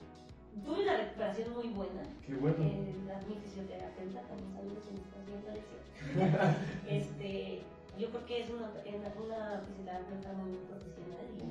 Tuve 0.64 0.82
una 0.82 0.96
recuperación 0.96 1.52
muy 1.54 1.68
buena. 1.68 2.02
Qué 2.26 2.34
bueno. 2.34 2.56
Eh, 2.64 2.94
la, 3.06 3.18
mi 3.26 3.34
fisioterapeuta 3.36 4.20
también 4.22 4.52
saludos 4.54 4.82
si 4.84 4.90
me 4.94 5.02
estás 5.02 5.22
viendo. 5.26 5.50
Este, 6.88 7.60
yo 7.98 8.10
creo 8.10 8.26
que 8.26 8.40
es 8.42 8.50
una, 8.50 8.66
una, 8.70 9.08
una 9.22 9.60
fisioterapeuta 9.66 10.32
muy 10.34 10.52
profesional 10.68 11.26
y 11.38 11.42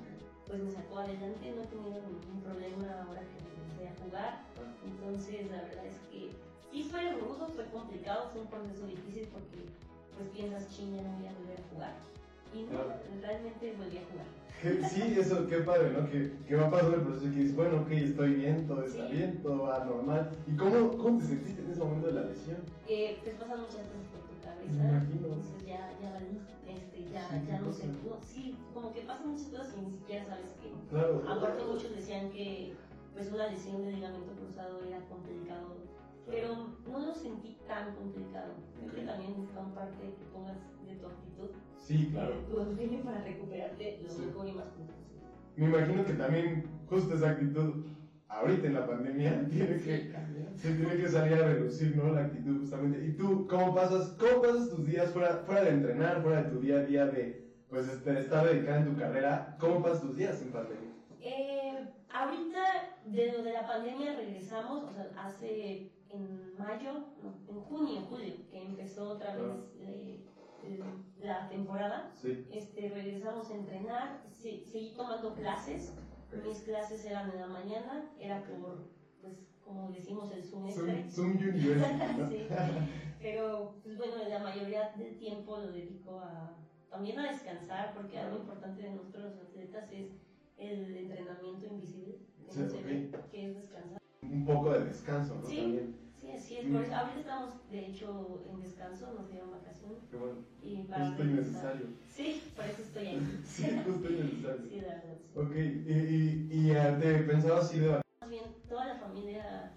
pues 0.48 0.60
me 0.62 0.72
sacó 0.72 1.00
adelante, 1.00 1.52
no 1.56 1.62
he 1.64 1.68
tenido 1.68 2.00
ningún 2.04 2.40
problema 2.44 2.84
ahora 3.08 3.22
que 3.24 3.38
empecé 3.40 3.88
a 3.88 3.96
jugar. 4.04 4.32
Entonces, 4.84 5.50
la 5.50 5.62
verdad 5.64 5.86
es 5.88 5.96
que 6.12 6.30
sí 6.72 6.84
fue 6.84 7.12
rudo, 7.16 7.48
fue 7.56 7.66
complicado, 7.72 8.30
fue 8.32 8.42
un 8.42 8.48
proceso 8.48 8.86
difícil 8.86 9.28
porque 9.32 9.64
pues 10.18 10.30
piensas, 10.30 10.68
ching, 10.70 10.96
ya 10.96 11.02
no 11.04 11.18
voy 11.18 11.28
a 11.28 11.34
volver 11.34 11.60
a 11.60 11.74
jugar. 11.74 11.94
Y 12.54 12.62
no, 12.64 12.70
Claro. 12.70 12.94
realmente 13.22 13.74
volví 13.78 13.98
a 13.98 14.06
jugar. 14.10 14.28
Sí, 14.94 15.02
eso, 15.20 15.46
qué 15.48 15.58
padre, 15.58 15.92
¿no? 15.92 16.10
Que, 16.10 16.32
que 16.48 16.56
va 16.56 16.70
pasando 16.72 16.96
el 16.96 17.02
proceso 17.02 17.28
y 17.28 17.32
que 17.32 17.40
dices, 17.42 17.56
bueno, 17.56 17.82
ok, 17.82 17.92
estoy 17.92 18.34
bien, 18.36 18.66
todo 18.66 18.84
está 18.86 19.08
Sí. 19.08 19.14
bien, 19.18 19.42
todo 19.44 19.64
va 19.64 19.84
normal. 19.84 20.32
¿Y 20.48 20.56
cómo, 20.56 20.98
cómo 20.98 21.18
te 21.20 21.26
sentiste 21.26 21.62
en 21.62 21.72
ese 21.72 21.80
momento 21.82 22.08
de 22.08 22.14
la 22.14 22.22
lesión? 22.24 22.58
Eh, 22.88 23.18
pues 23.24 23.36
pasan 23.36 23.60
muchas 23.60 23.84
cosas 23.92 24.08
por 24.14 24.22
tu 24.24 24.36
cabeza. 24.40 24.72
Me 24.72 24.90
imagino. 24.90 25.28
Entonces 25.28 25.68
ya, 25.68 25.92
ya, 26.00 26.16
este, 26.72 27.10
ya, 27.12 27.28
Sí, 27.28 27.36
ya 27.48 27.60
no 27.60 27.74
sé. 27.74 27.88
No, 27.88 28.16
sí, 28.24 28.56
como 28.74 28.94
que 28.94 29.02
pasan 29.02 29.28
muchas 29.32 29.48
cosas 29.48 29.76
y 29.78 29.82
ni 29.86 29.92
siquiera 29.92 30.26
sabes 30.28 30.54
qué. 30.62 30.70
Claro. 30.90 31.24
Aparte 31.28 31.64
muchos 31.66 31.92
decían 31.96 32.30
que 32.32 32.74
pues 33.14 33.32
una 33.34 33.48
lesión 33.48 33.84
de 33.84 33.92
ligamento 33.92 34.32
cruzado 34.34 34.80
era 34.88 35.00
complicado, 35.12 35.76
pero 36.30 36.78
no 36.88 37.00
lo 37.00 37.14
sentí 37.14 37.58
tan 37.68 37.96
complicado. 37.96 38.54
Creo 38.80 38.94
que 38.94 39.02
también 39.02 39.32
es 39.42 39.50
parte 39.76 40.16
que 40.18 40.26
pongas 40.34 40.58
de 40.86 40.96
tu 40.96 41.08
actitud, 41.08 41.50
Sí, 41.78 42.10
claro. 42.12 42.36
tu 42.50 42.60
empeño 42.62 43.04
para 43.04 43.24
recuperarte 43.24 44.00
lo 44.04 44.10
Sí. 44.10 44.22
mejor 44.26 44.48
y 44.48 44.52
más 44.54 44.66
posible. 44.68 44.94
Me 45.56 45.66
imagino 45.66 46.06
que 46.06 46.14
también 46.14 46.68
justo 46.90 47.16
esa 47.16 47.32
actitud, 47.32 47.86
ahorita 48.28 48.68
en 48.68 48.74
la 48.74 48.88
pandemia, 48.88 49.48
tiene 49.50 49.78
que, 49.82 50.14
se 50.56 50.74
tiene 50.76 50.96
que 50.98 51.08
salir 51.10 51.34
a 51.34 51.48
reducir, 51.48 51.96
¿no? 51.96 52.12
La 52.14 52.26
actitud 52.26 52.60
justamente. 52.62 53.06
¿Y 53.06 53.12
tú 53.14 53.48
cómo 53.48 53.74
pasas, 53.76 54.16
cómo 54.20 54.42
pasas 54.42 54.70
tus 54.70 54.86
días 54.86 55.12
fuera, 55.12 55.44
fuera 55.46 55.64
de 55.64 55.70
entrenar, 55.72 56.22
fuera 56.24 56.44
de 56.44 56.50
tu 56.50 56.60
día 56.60 56.78
a 56.78 56.84
día 56.84 57.06
de, 57.06 57.54
pues, 57.70 57.88
este, 57.88 58.20
estar 58.20 58.46
dedicada 58.48 58.80
en 58.80 58.94
tu 58.94 59.00
carrera? 59.00 59.56
¿Cómo 59.60 59.82
pasas 59.84 60.02
tus 60.02 60.16
días 60.18 60.42
en 60.42 60.52
pandemia? 60.52 60.90
Eh, 61.22 61.88
ahorita 62.12 62.62
de 63.06 63.32
lo 63.34 63.44
de 63.44 63.54
la 63.54 63.68
pandemia 63.68 64.16
regresamos, 64.16 64.84
o 64.84 64.92
sea, 64.92 65.10
hace 65.18 65.92
en 66.14 66.58
mayo, 66.58 67.06
no, 67.22 67.34
en 67.50 67.60
junio, 67.62 68.02
julio, 68.10 68.34
que 68.50 68.62
empezó 68.62 69.10
otra 69.10 69.36
vez 69.36 69.46
eh, 69.80 70.20
la 71.22 71.50
temporada. 71.50 72.12
Sí. 72.16 72.48
Este, 72.52 72.90
regresamos 72.90 73.50
a 73.50 73.56
entrenar, 73.56 74.24
se- 74.32 74.64
seguí 74.66 74.94
tomando 74.96 75.34
clases. 75.34 75.94
Mis 76.48 76.60
clases 76.62 77.06
eran 77.06 77.30
en 77.32 77.40
la 77.42 77.48
mañana, 77.48 78.10
era 78.20 78.44
por, 78.44 78.88
pues, 79.22 79.34
como 79.64 79.92
decimos, 79.92 80.32
el 80.32 80.44
Zoom, 80.44 80.70
semestre. 80.72 81.10
Zoom. 81.10 81.38
Sí. 82.30 82.48
Pero, 83.22 83.76
pues 83.84 83.98
bueno, 83.98 84.16
la 84.28 84.40
mayoría 84.40 84.92
del 84.98 85.18
tiempo 85.18 85.58
lo 85.58 85.72
dedico 85.72 86.20
a, 86.20 86.58
también 86.90 87.20
a 87.20 87.32
descansar, 87.32 87.94
porque 87.94 88.20
algo 88.20 88.38
importante 88.38 88.82
de 88.82 88.92
nosotros 88.92 89.24
los 89.26 89.40
atletas 89.48 89.90
es 89.92 90.10
el 90.58 90.98
entrenamiento 90.98 91.66
invisible, 91.68 92.18
que 92.46 92.52
Sí, 92.52 92.60
no 92.62 92.70
se 92.70 92.78
ok. 92.78 92.84
ve, 92.86 93.12
que 93.32 93.50
es 93.50 93.56
descansar. 93.56 93.98
Un 94.24 94.46
poco 94.46 94.72
de 94.72 94.86
descanso, 94.86 95.36
¿no? 95.36 95.46
Sí. 95.48 95.58
También. 95.62 96.03
Sí, 96.40 96.58
así 96.58 96.58
es. 96.58 96.66
Mm. 96.66 96.74
Por 96.74 96.84
eso, 96.84 96.96
ahorita 96.96 97.20
estamos, 97.20 97.54
de 97.72 97.86
hecho, 97.88 98.44
en 98.52 98.62
descanso, 98.62 99.14
nos 99.14 99.30
dieron 99.30 99.52
vacaciones. 99.52 100.00
Qué 100.10 100.18
bueno. 100.18 100.36
Y 100.62 100.76
para 100.84 101.06
Justo 101.08 101.24
regresar- 101.24 101.76
innecesario. 101.76 101.88
Sí, 102.16 102.44
por 102.56 102.66
eso 102.66 102.82
estoy 102.82 103.08
ahí. 103.08 103.40
Sí, 103.46 103.64
justo 103.86 104.10
innecesario. 104.10 104.62
Sí, 104.70 104.76
la 104.82 104.88
verdad. 104.88 105.18
sí. 105.18 105.40
Ok, 105.40 105.56
y, 105.56 105.92
y, 105.92 106.50
y 106.52 106.72
eh, 106.72 106.98
te 107.00 107.20
pensabas 107.24 107.74
ir 107.76 107.84
de 107.84 108.02
Más 108.22 108.30
bien, 108.30 108.44
toda 108.70 108.86
la 108.86 108.96
familia 108.96 109.72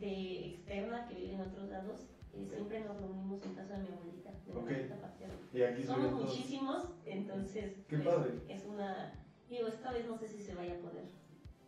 de 0.00 0.46
externa 0.50 1.06
que 1.08 1.14
vive 1.14 1.34
en 1.34 1.40
otros 1.40 1.68
lados, 1.70 2.00
eh, 2.34 2.46
siempre 2.52 2.80
nos 2.84 2.96
reunimos 3.00 3.42
en 3.44 3.54
casa 3.54 3.78
de 3.78 3.82
mi 3.84 3.88
abuelita, 3.96 4.30
de 4.30 4.52
mi 4.52 4.58
Ok. 4.60 4.70
abuelita 4.70 4.96
paterna. 5.00 5.34
y 5.52 5.62
aquí 5.62 5.84
Somos 5.84 6.12
muchísimos, 6.12 6.84
entonces 7.06 7.72
Qué 7.88 7.98
pues, 7.98 8.14
padre. 8.14 8.32
es 8.48 8.64
una... 8.66 9.12
Digo, 9.48 9.68
esta 9.68 9.92
vez 9.92 10.06
no 10.06 10.18
sé 10.18 10.28
si 10.28 10.42
se 10.42 10.54
vaya 10.54 10.74
a 10.74 10.78
poder. 10.78 11.04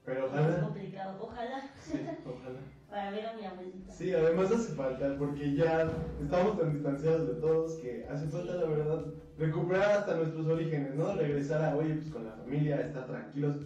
Pero 0.05 0.27
Es 0.27 0.33
ojalá. 0.33 0.61
complicado. 0.63 1.19
Ojalá 1.23 1.71
Sí, 1.81 1.99
ojalá. 2.27 2.59
Para 2.91 3.11
ver 3.11 3.27
a 3.27 3.35
mi 3.35 3.45
abuelita. 3.45 3.93
Sí, 3.93 4.13
además 4.13 4.51
hace 4.51 4.75
falta, 4.75 5.17
porque 5.19 5.55
ya 5.55 5.91
estamos 6.23 6.59
tan 6.59 6.73
distanciados 6.73 7.29
de 7.29 7.35
todos 7.35 7.73
que 7.75 8.07
hace 8.11 8.27
falta, 8.29 8.55
la 8.55 8.67
verdad, 8.67 9.05
recuperar 9.39 9.99
hasta 9.99 10.17
nuestros 10.17 10.47
orígenes, 10.47 10.95
¿no? 10.95 11.15
Regresar 11.15 11.65
a, 11.65 11.77
oye, 11.77 11.95
pues 11.95 12.11
con 12.11 12.25
la 12.25 12.33
familia, 12.33 12.81
estar 12.81 13.07
tranquilos, 13.07 13.57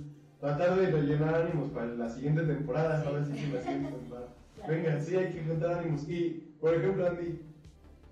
tratar 0.41 0.76
de 0.76 0.91
rellenar 0.91 1.35
ánimos 1.35 1.71
para 1.71 1.87
la 1.87 2.09
siguiente 2.09 2.43
temporada, 2.43 3.02
ahora 3.07 3.25
sí 3.25 3.33
que 3.33 3.52
la 3.52 3.62
siguiente 3.62 3.93
temporada. 3.93 4.29
Claro. 4.57 4.73
Venga, 4.73 5.00
sí, 5.00 5.17
hay 5.17 5.33
que 5.33 5.45
juntar 5.45 5.79
ánimos. 5.79 6.09
Y, 6.09 6.55
por 6.61 6.75
ejemplo, 6.75 7.07
Andy, 7.07 7.41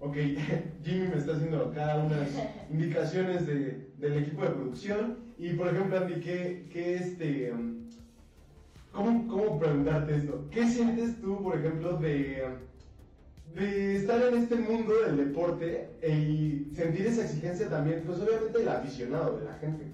ok, 0.01 0.17
Jimmy 0.85 1.09
me 1.09 1.17
está 1.17 1.33
haciendo 1.33 1.65
acá 1.67 1.97
unas 1.97 2.29
indicaciones 2.71 3.47
de, 3.47 3.89
del 3.99 4.19
equipo 4.19 4.43
de 4.43 4.51
producción. 4.51 5.17
Y, 5.39 5.55
por 5.55 5.69
ejemplo, 5.69 5.97
Andy, 5.99 6.21
¿qué, 6.21 6.69
qué 6.73 6.95
este... 6.97 7.53
um, 7.53 7.70
¿Cómo, 8.93 9.29
¿Cómo 9.29 9.59
preguntarte 9.59 10.17
esto? 10.17 10.49
¿Qué 10.51 10.67
sientes 10.67 11.21
tú, 11.21 11.43
por 11.43 11.57
ejemplo, 11.59 11.97
de, 11.99 12.57
de 13.55 13.97
estar 13.97 14.21
en 14.23 14.39
este 14.39 14.57
mundo 14.57 14.93
del 15.03 15.17
deporte 15.17 15.91
y 16.03 16.75
sentir 16.75 17.07
esa 17.07 17.25
exigencia 17.25 17.69
también, 17.69 18.03
pues 18.05 18.19
obviamente 18.21 18.59
del 18.59 18.69
aficionado, 18.69 19.39
de 19.39 19.45
la 19.45 19.55
gente? 19.55 19.85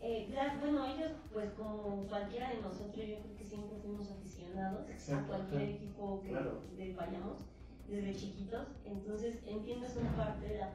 Eh, 0.00 0.26
claro, 0.30 0.52
bueno, 0.60 0.86
ellos, 0.86 1.12
pues 1.32 1.50
como 1.52 2.06
cualquiera 2.08 2.50
de 2.50 2.60
nosotros, 2.60 2.96
yo 2.96 3.18
creo 3.20 3.36
que 3.38 3.44
siempre 3.44 3.78
fuimos 3.82 4.10
aficionados 4.10 4.88
Exacto, 4.90 5.34
a 5.34 5.36
cualquier 5.36 5.62
equipo 5.76 6.20
que 6.22 6.28
Claro. 6.30 6.60
vayamos 6.96 7.38
desde 7.88 8.14
chiquitos. 8.14 8.68
Entonces 8.84 9.38
entiendes 9.46 9.96
una 9.96 10.16
parte 10.16 10.46
de 10.48 10.58
la, 10.58 10.72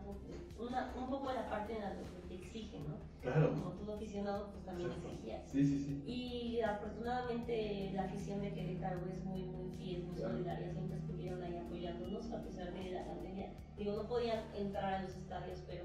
una, 0.60 0.94
un 0.98 1.10
poco 1.10 1.32
la 1.32 1.50
parte 1.50 1.74
en 1.76 1.82
la 1.82 1.94
que 1.96 2.04
te 2.28 2.36
exigen, 2.36 2.88
¿no? 2.88 2.96
Claro. 3.22 3.50
Como 3.50 3.72
todo 3.72 3.96
aficionado, 3.96 4.52
pues 4.52 4.64
también 4.66 4.90
Exacto. 4.90 5.10
exigías. 5.10 5.50
Sí, 5.50 5.64
sí, 5.66 5.84
sí. 5.84 6.04
Y 6.06 6.62
afortunadamente 6.62 7.92
la 7.94 8.04
afición 8.04 8.42
de 8.42 8.54
Querétaro 8.54 9.00
es 9.08 9.24
muy, 9.26 9.44
muy 9.44 9.70
fiel, 9.78 10.04
muy 10.04 10.16
Claro. 10.16 10.34
solidaria, 10.34 10.72
siempre 10.72 10.98
estuvieron 10.98 11.42
ahí 11.44 11.58
apoyándonos 11.58 12.32
a 12.32 12.44
pesar 12.44 12.74
de 12.74 12.92
la 12.92 13.06
pandemia. 13.06 13.54
Digo, 13.78 13.94
no 13.96 14.08
podían 14.08 14.44
entrar 14.56 14.94
a 14.96 15.02
los 15.04 15.16
estadios, 15.16 15.62
pero 15.68 15.84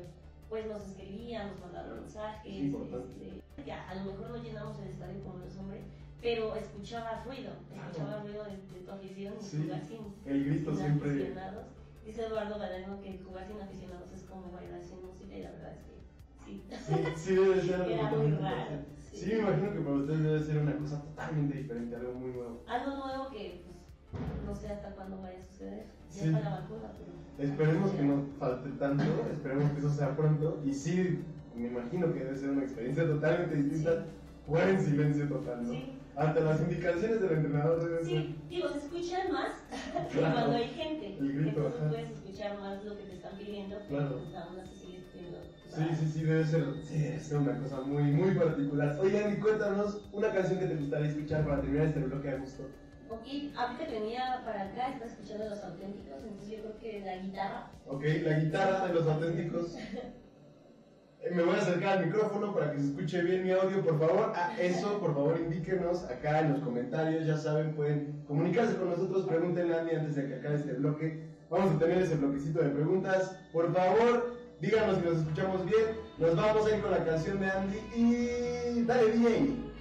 pues 0.49 0.67
nos 0.67 0.87
escribían, 0.87 1.49
nos 1.49 1.61
mandaban 1.61 2.01
mensajes. 2.01 2.53
Es 2.53 2.75
este, 2.75 3.43
ya, 3.67 3.89
a 3.89 3.95
lo 3.97 4.05
mejor 4.13 4.31
no 4.31 4.37
llenamos 4.43 4.79
el 4.81 4.89
estadio 4.89 5.23
como 5.25 5.39
los 5.39 5.57
hombres, 5.57 5.83
pero 6.23 6.55
escuchaba 6.57 7.25
ruido, 7.27 7.51
escuchaba 7.75 8.23
ruido 8.23 8.45
de, 8.45 8.51
de 8.79 8.87
tu 8.87 8.91
afición 8.93 9.35
y 9.41 9.45
Sí. 9.45 9.63
jugar 9.65 9.83
sin, 9.83 9.99
El 10.33 10.45
grito 10.45 10.75
siempre... 10.75 11.11
aficionados. 11.11 11.65
Dice 12.07 12.27
Eduardo 12.27 12.59
Galeno 12.59 13.01
que 13.01 13.19
jugar 13.25 13.47
sin 13.47 13.61
aficionados 13.61 14.13
es 14.13 14.23
como 14.23 14.51
bailar 14.53 14.83
sin 14.83 15.05
música 15.05 15.35
y 15.37 15.43
la 15.43 15.51
verdad 15.53 15.73
es 15.73 15.79
que 15.83 15.93
sí. 16.45 16.63
Sí, 16.71 16.95
sí 17.17 17.35
debe 17.35 17.61
ser 17.61 17.75
algo 17.75 17.91
Era 17.93 18.11
muy 18.11 18.31
raro. 18.33 18.71
Sí, 19.13 19.27
me 19.27 19.39
imagino 19.39 19.73
que 19.73 19.81
para 19.81 19.97
ustedes 19.97 20.23
debe 20.23 20.43
ser 20.43 20.59
una 20.59 20.77
cosa 20.79 21.03
totalmente 21.03 21.59
diferente, 21.59 21.97
algo 21.97 22.15
muy 22.15 22.31
nuevo. 22.33 22.63
Algo 22.67 22.97
nuevo 22.97 23.29
que 23.31 23.63
pues, 24.11 24.25
no 24.47 24.55
sé 24.57 24.69
hasta 24.69 24.91
cuándo 24.95 25.21
vaya 25.21 25.39
a 25.39 25.43
suceder. 25.43 25.87
Ya 26.11 26.21
Sí. 26.21 26.27
está 26.29 26.41
la 26.41 26.51
vacuna, 26.61 26.93
pero. 26.99 27.49
Esperemos 27.51 27.91
que 27.93 28.03
no 28.03 28.25
falte 28.39 28.71
tanto, 28.79 29.05
esperemos 29.33 29.71
que 29.73 29.79
eso 29.79 29.91
sea 29.91 30.17
pronto. 30.17 30.61
Y 30.65 30.73
sí, 30.73 31.25
me 31.55 31.69
imagino 31.69 32.13
que 32.13 32.21
debe 32.25 32.37
ser 32.37 32.51
una 32.51 32.63
experiencia 32.63 33.07
totalmente 33.07 33.57
distinta. 33.57 34.07
Jugar 34.47 34.69
en 34.71 34.81
silencio 34.81 35.29
total, 35.29 35.63
¿no? 35.65 35.71
Sí, 35.71 35.93
Hasta 36.15 36.41
las 36.41 36.61
indicaciones 36.61 37.21
del 37.21 37.33
entrenador 37.33 37.83
deben 37.85 38.05
ser. 38.05 38.23
sí, 38.23 38.35
digo, 38.51 38.69
se 38.69 38.79
escuchan 38.79 39.33
más 39.33 39.53
Claro. 40.13 40.35
cuando 40.35 40.57
hay 40.57 40.69
gente. 40.69 41.17
El 41.19 41.33
grito, 41.33 41.49
Entonces 41.61 41.81
ajá. 41.81 41.89
puedes 41.89 42.11
escuchar 42.11 42.59
más 42.59 42.85
lo 42.85 42.97
que 42.99 43.05
te 43.05 43.13
están 43.15 43.37
pidiendo, 43.39 43.77
Claro. 43.89 44.21
pues 44.21 44.35
así. 44.35 44.99
Sí, 45.75 45.95
sí, 45.97 46.07
sí, 46.07 46.23
debe 46.25 46.45
ser, 46.45 46.65
sí, 46.83 46.99
debe 46.99 47.19
ser 47.19 47.39
una 47.39 47.59
cosa 47.59 47.81
muy, 47.81 48.03
muy 48.03 48.35
particular. 48.35 48.95
Oye, 49.01 49.25
Andy, 49.25 49.41
cuéntanos 49.41 50.03
una 50.13 50.31
canción 50.31 50.59
que 50.59 50.67
te 50.67 50.75
gustaría 50.77 51.09
escuchar 51.09 51.45
para 51.47 51.61
terminar 51.63 51.87
este 51.87 52.01
bloque 52.01 52.29
de 52.29 52.37
gusto. 52.37 52.69
Ok, 53.09 53.27
ahorita 53.57 53.87
que 53.87 54.01
venía 54.01 54.43
para 54.45 54.63
acá, 54.65 54.89
estaba 54.89 55.11
escuchando 55.11 55.49
los 55.49 55.63
auténticos, 55.63 56.23
entonces 56.23 56.51
yo 56.51 56.59
creo 56.59 56.79
que 56.79 57.01
la 57.01 57.17
guitarra. 57.17 57.71
Ok, 57.87 58.05
la 58.23 58.39
guitarra 58.39 58.87
de 58.87 58.95
los 58.95 59.07
auténticos. 59.07 59.77
Eh, 61.25 61.31
Me 61.35 61.43
voy 61.43 61.55
a 61.55 61.59
acercar 61.59 61.99
al 61.99 62.07
micrófono 62.07 62.53
para 62.55 62.73
que 62.73 62.79
se 62.81 62.87
escuche 62.87 63.23
bien 63.23 63.45
mi 63.45 63.53
audio, 63.53 63.83
por 63.83 63.99
favor. 63.99 64.33
Ah, 64.35 64.55
eso, 64.59 64.99
por 64.99 65.15
favor, 65.15 65.39
indíquenos 65.41 66.05
acá 66.05 66.41
en 66.41 66.53
los 66.53 66.61
comentarios. 66.63 67.27
Ya 67.27 67.37
saben, 67.37 67.75
pueden 67.75 68.23
comunicarse 68.27 68.77
con 68.77 68.91
nosotros. 68.91 69.27
Pregúntenle 69.27 69.75
a 69.77 69.81
Andy 69.81 69.95
antes 69.95 70.17
de 70.17 70.27
que 70.29 70.35
acabe 70.37 70.57
este 70.57 70.73
bloque. 70.75 71.33
Vamos 71.51 71.75
a 71.75 71.79
tener 71.79 72.03
ese 72.03 72.17
bloquecito 72.17 72.61
de 72.63 72.71
preguntas. 72.71 73.37
Por 73.53 73.73
favor, 73.73 74.37
díganos 74.61 74.99
si 74.99 75.05
nos 75.05 75.19
escuchamos 75.19 75.65
bien. 75.65 75.85
Nos 76.19 76.37
vamos 76.37 76.67
a 76.67 76.77
ir 76.77 76.83
con 76.83 76.91
la 76.91 77.05
canción 77.05 77.41
de 77.41 77.51
Andy 77.51 77.79
y 77.95 78.83
dale 78.85 79.11
bien. 79.13 79.72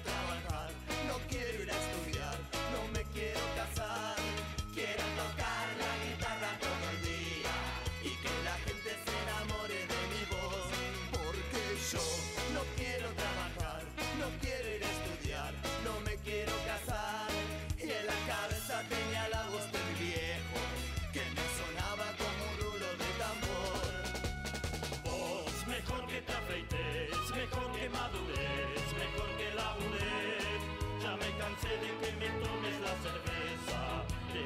trabajar. 0.00 0.51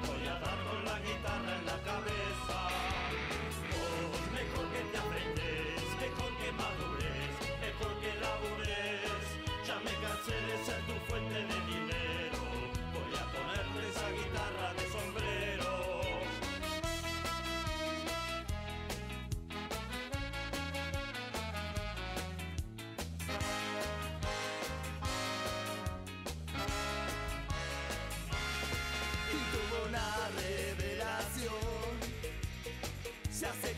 Voy 0.00 0.24
a 0.28 0.36
dar 0.44 0.58
con 0.68 0.80
la 0.84 0.98
guitarra 1.00 1.52
en 1.58 1.64
la 1.66 1.78
cabeza. 1.90 2.58
Vos, 3.72 4.24
mejor 4.38 4.66
que 4.72 4.82
te 4.92 4.98
afeites, 5.04 5.84
mejor 6.04 6.30
que 6.40 6.48
madures, 6.62 7.32
mejor 7.64 7.92
que 8.00 8.10
labures. 8.24 9.24
Ya 9.66 9.76
me 9.86 9.94
cansé 10.04 10.36
de 10.48 10.56
ser 10.64 10.80
tu 10.86 10.94
fuente 11.08 11.25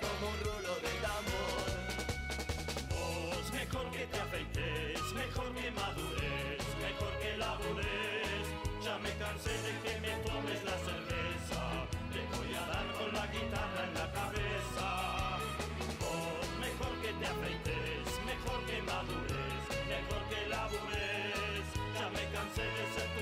como 0.00 0.30
un 0.32 0.38
rulo 0.46 0.72
de 0.84 0.92
tambor. 1.04 1.68
Vos, 2.90 3.52
mejor 3.52 3.90
que 3.90 4.06
te 4.06 4.18
afeites, 4.20 5.02
mejor 5.14 5.48
que 5.54 5.70
madures, 5.70 6.64
mejor 6.86 7.12
que 7.20 7.36
labures. 7.36 8.44
Ya 8.84 8.98
me 8.98 9.12
cansé 9.22 9.52
de 9.66 9.72
que 9.82 9.94
me 10.00 10.12
tomes 10.26 10.60
la 10.64 10.76
cerveza, 10.88 11.60
te 12.12 12.20
voy 12.36 12.50
a 12.54 12.64
dar 12.72 12.86
con 12.98 13.10
la 13.12 13.26
guitarra 13.26 13.82
en 13.88 13.94
la 13.94 14.08
cabeza. 14.12 14.88
Vos, 16.00 16.46
mejor 16.60 16.92
que 17.02 17.12
te 17.20 17.26
afeites, 17.26 18.06
mejor 18.30 18.58
que 18.68 18.82
madures, 18.82 19.62
mejor 19.94 20.22
que 20.30 20.40
labures. 20.48 21.66
Ya 21.98 22.06
me 22.10 22.24
cansé 22.34 22.62
de 22.62 22.84
ser 22.94 23.15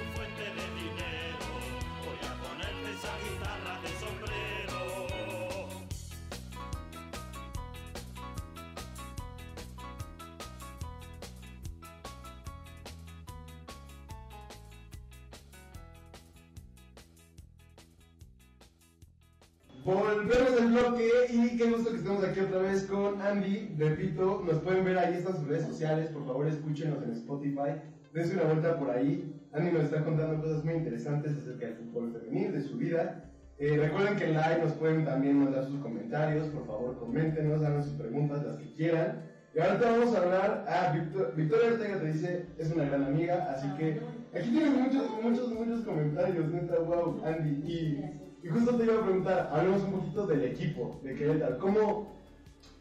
Volvemos 19.84 20.60
al 20.60 20.68
bloque 20.72 21.10
y 21.30 21.56
qué 21.58 21.70
gusto 21.70 21.90
que 21.90 21.96
estemos 21.98 22.24
aquí 22.24 22.40
otra 22.40 22.58
vez 22.60 22.84
con 22.84 23.20
Andy. 23.20 23.74
Repito, 23.76 24.42
nos 24.46 24.60
pueden 24.62 24.82
ver 24.84 24.96
ahí 24.96 25.14
están 25.14 25.36
sus 25.36 25.46
redes 25.46 25.66
sociales. 25.66 26.08
Por 26.08 26.24
favor, 26.24 26.46
escúchenos 26.48 27.02
en 27.02 27.10
Spotify. 27.12 27.82
Dense 28.14 28.34
una 28.34 28.44
vuelta 28.44 28.78
por 28.78 28.90
ahí. 28.90 29.30
Andy 29.52 29.72
nos 29.72 29.84
está 29.84 30.02
contando 30.02 30.40
cosas 30.40 30.64
muy 30.64 30.74
interesantes 30.74 31.36
acerca 31.36 31.66
del 31.66 31.76
fútbol 31.76 32.12
femenil, 32.18 32.52
de 32.52 32.62
su 32.62 32.78
vida. 32.78 33.30
Eh, 33.58 33.76
recuerden 33.78 34.16
que 34.16 34.24
en 34.24 34.32
live 34.32 34.58
nos 34.62 34.72
pueden 34.72 35.04
también 35.04 35.38
mandar 35.38 35.64
sus 35.66 35.78
comentarios. 35.80 36.46
Por 36.48 36.66
favor, 36.66 36.98
coméntenos, 36.98 37.62
hagan 37.62 37.84
sus 37.84 37.92
preguntas, 37.92 38.42
las 38.42 38.56
que 38.56 38.72
quieran. 38.72 39.22
Y 39.54 39.60
ahora 39.60 39.78
te 39.78 39.84
vamos 39.84 40.14
a 40.16 40.22
hablar 40.22 40.64
a 40.66 40.92
Victor- 40.94 41.34
Victoria 41.36 41.72
Ortega, 41.74 42.00
te 42.00 42.06
dice, 42.06 42.46
es 42.58 42.72
una 42.72 42.86
gran 42.86 43.04
amiga, 43.04 43.52
así 43.54 43.68
que 43.78 44.00
aquí 44.36 44.50
tienes 44.50 44.70
muchos, 44.74 45.08
muchos, 45.22 45.52
muchos 45.52 45.84
comentarios, 45.84 46.50
neta, 46.50 46.78
wow, 46.80 47.22
Andy. 47.24 47.50
Y, 47.70 48.20
y 48.44 48.48
justo 48.48 48.76
te 48.76 48.84
iba 48.84 49.00
a 49.00 49.02
preguntar, 49.02 49.48
hablemos 49.50 49.82
un 49.84 49.92
poquito 49.92 50.26
del 50.26 50.44
equipo, 50.44 51.00
de 51.02 51.14
Querétaro. 51.14 51.58
¿Cómo, 51.58 52.12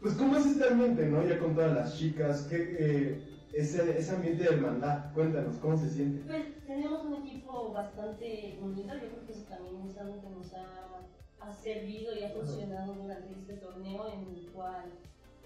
pues, 0.02 0.12
¿cómo 0.12 0.36
es 0.36 0.44
este 0.44 0.68
ambiente, 0.68 1.06
no? 1.06 1.26
Ya 1.26 1.38
con 1.38 1.54
todas 1.54 1.72
las 1.72 1.96
chicas, 1.96 2.46
¿qué, 2.50 2.76
eh, 2.78 3.22
ese, 3.54 3.98
ese 3.98 4.14
ambiente 4.14 4.44
de 4.44 4.50
hermandad, 4.50 5.10
cuéntanos, 5.14 5.56
¿cómo 5.56 5.78
se 5.78 5.88
siente? 5.88 6.22
Pues 6.26 6.66
tenemos 6.66 7.02
un 7.06 7.14
equipo 7.14 7.72
bastante 7.72 8.58
unido, 8.60 8.92
yo 8.92 9.08
creo 9.08 9.26
que 9.26 9.32
eso 9.32 9.44
también 9.48 9.88
es 9.88 9.96
algo 9.96 10.20
que 10.20 10.28
nos 10.28 10.52
ha, 10.52 11.00
ha 11.40 11.52
servido 11.54 12.14
y 12.14 12.24
ha 12.24 12.28
funcionado 12.28 12.92
durante 12.92 13.32
este 13.32 13.54
torneo 13.54 14.12
en 14.12 14.36
el 14.36 14.46
cual, 14.52 14.84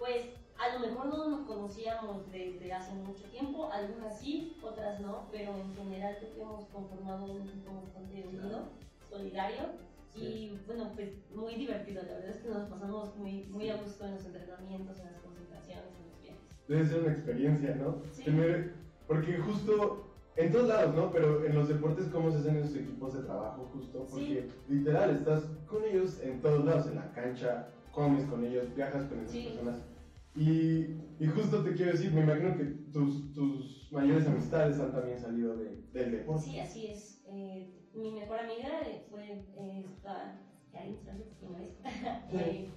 pues 0.01 0.25
a 0.59 0.75
lo 0.75 0.81
mejor 0.81 1.07
no 1.07 1.29
nos 1.29 1.47
conocíamos 1.47 2.29
desde 2.33 2.73
hace 2.73 2.93
mucho 2.93 3.23
tiempo, 3.31 3.71
algunas 3.71 4.19
sí, 4.19 4.57
otras 4.65 4.99
no, 4.99 5.29
pero 5.31 5.55
en 5.55 5.77
general 5.77 6.17
creo 6.19 6.35
que 6.35 6.43
hemos 6.43 6.65
conformado 6.71 7.25
un 7.25 7.43
equipo 7.43 7.83
bastante 7.85 8.27
unido, 8.27 8.65
solidario 9.09 9.87
y 10.25 10.61
bueno, 10.67 10.93
pues 10.95 11.11
muy 11.35 11.55
divertido, 11.55 12.03
la 12.03 12.15
verdad 12.15 12.31
es 12.31 12.37
que 12.39 12.49
nos 12.49 12.69
pasamos 12.69 13.17
muy, 13.17 13.45
muy 13.47 13.69
a 13.71 13.77
gusto 13.77 14.05
en 14.07 14.15
los 14.15 14.25
entrenamientos, 14.25 14.99
en 14.99 15.07
las 15.07 15.17
concentraciones, 15.21 15.95
en 16.01 16.09
los 16.11 16.21
viajes. 16.23 16.41
Debe 16.69 16.87
ser 16.87 17.01
una 17.01 17.13
experiencia, 17.13 17.75
¿no? 17.77 18.03
Sí. 18.13 18.25
Tener, 18.25 18.75
porque 19.07 19.39
justo 19.39 20.05
en 20.37 20.53
todos 20.53 20.69
lados, 20.69 20.95
¿no? 20.95 21.11
Pero 21.11 21.45
en 21.45 21.55
los 21.55 21.69
deportes, 21.69 22.07
¿cómo 22.09 22.31
se 22.31 22.39
hacen 22.39 22.57
esos 22.57 22.77
equipos 22.77 23.15
de 23.15 23.23
trabajo 23.25 23.69
justo? 23.73 24.07
Porque 24.11 24.49
literal, 24.69 25.11
estás 25.17 25.45
con 25.67 25.85
ellos 25.85 26.21
en 26.23 26.41
todos 26.41 26.65
lados, 26.65 26.87
en 26.89 26.97
la 26.97 27.11
cancha, 27.13 27.69
comes 27.93 28.25
con 28.27 28.45
ellos, 28.45 28.73
viajas 28.77 29.07
con 29.07 29.19
esas 29.21 29.33
Sí. 29.33 29.45
personas. 29.49 29.83
Y, 30.37 31.01
y 31.19 31.27
justo 31.35 31.65
te 31.65 31.73
quiero 31.75 31.93
decir, 31.93 32.13
me 32.13 32.21
imagino 32.21 32.57
que 32.57 32.65
tus, 32.93 33.33
tus 33.35 33.89
mayores 33.91 34.27
amistades 34.29 34.79
han 34.79 34.93
también 34.93 35.19
salido 35.19 35.57
de, 35.57 35.83
del 35.93 36.13
deporte. 36.13 36.45
Sí, 36.45 36.61
así 36.61 36.87
es. 36.87 37.25
Eh, 37.27 37.78
mi 37.99 38.13
mejor 38.13 38.39
amiga 38.41 38.81
eh, 38.87 39.05
fue 39.11 39.25
eh, 39.57 39.85
esta 39.93 40.41
Karin 40.73 40.99
Sánchez 41.05 41.37
Jiménez. 41.41 41.75
Eh, 42.33 42.69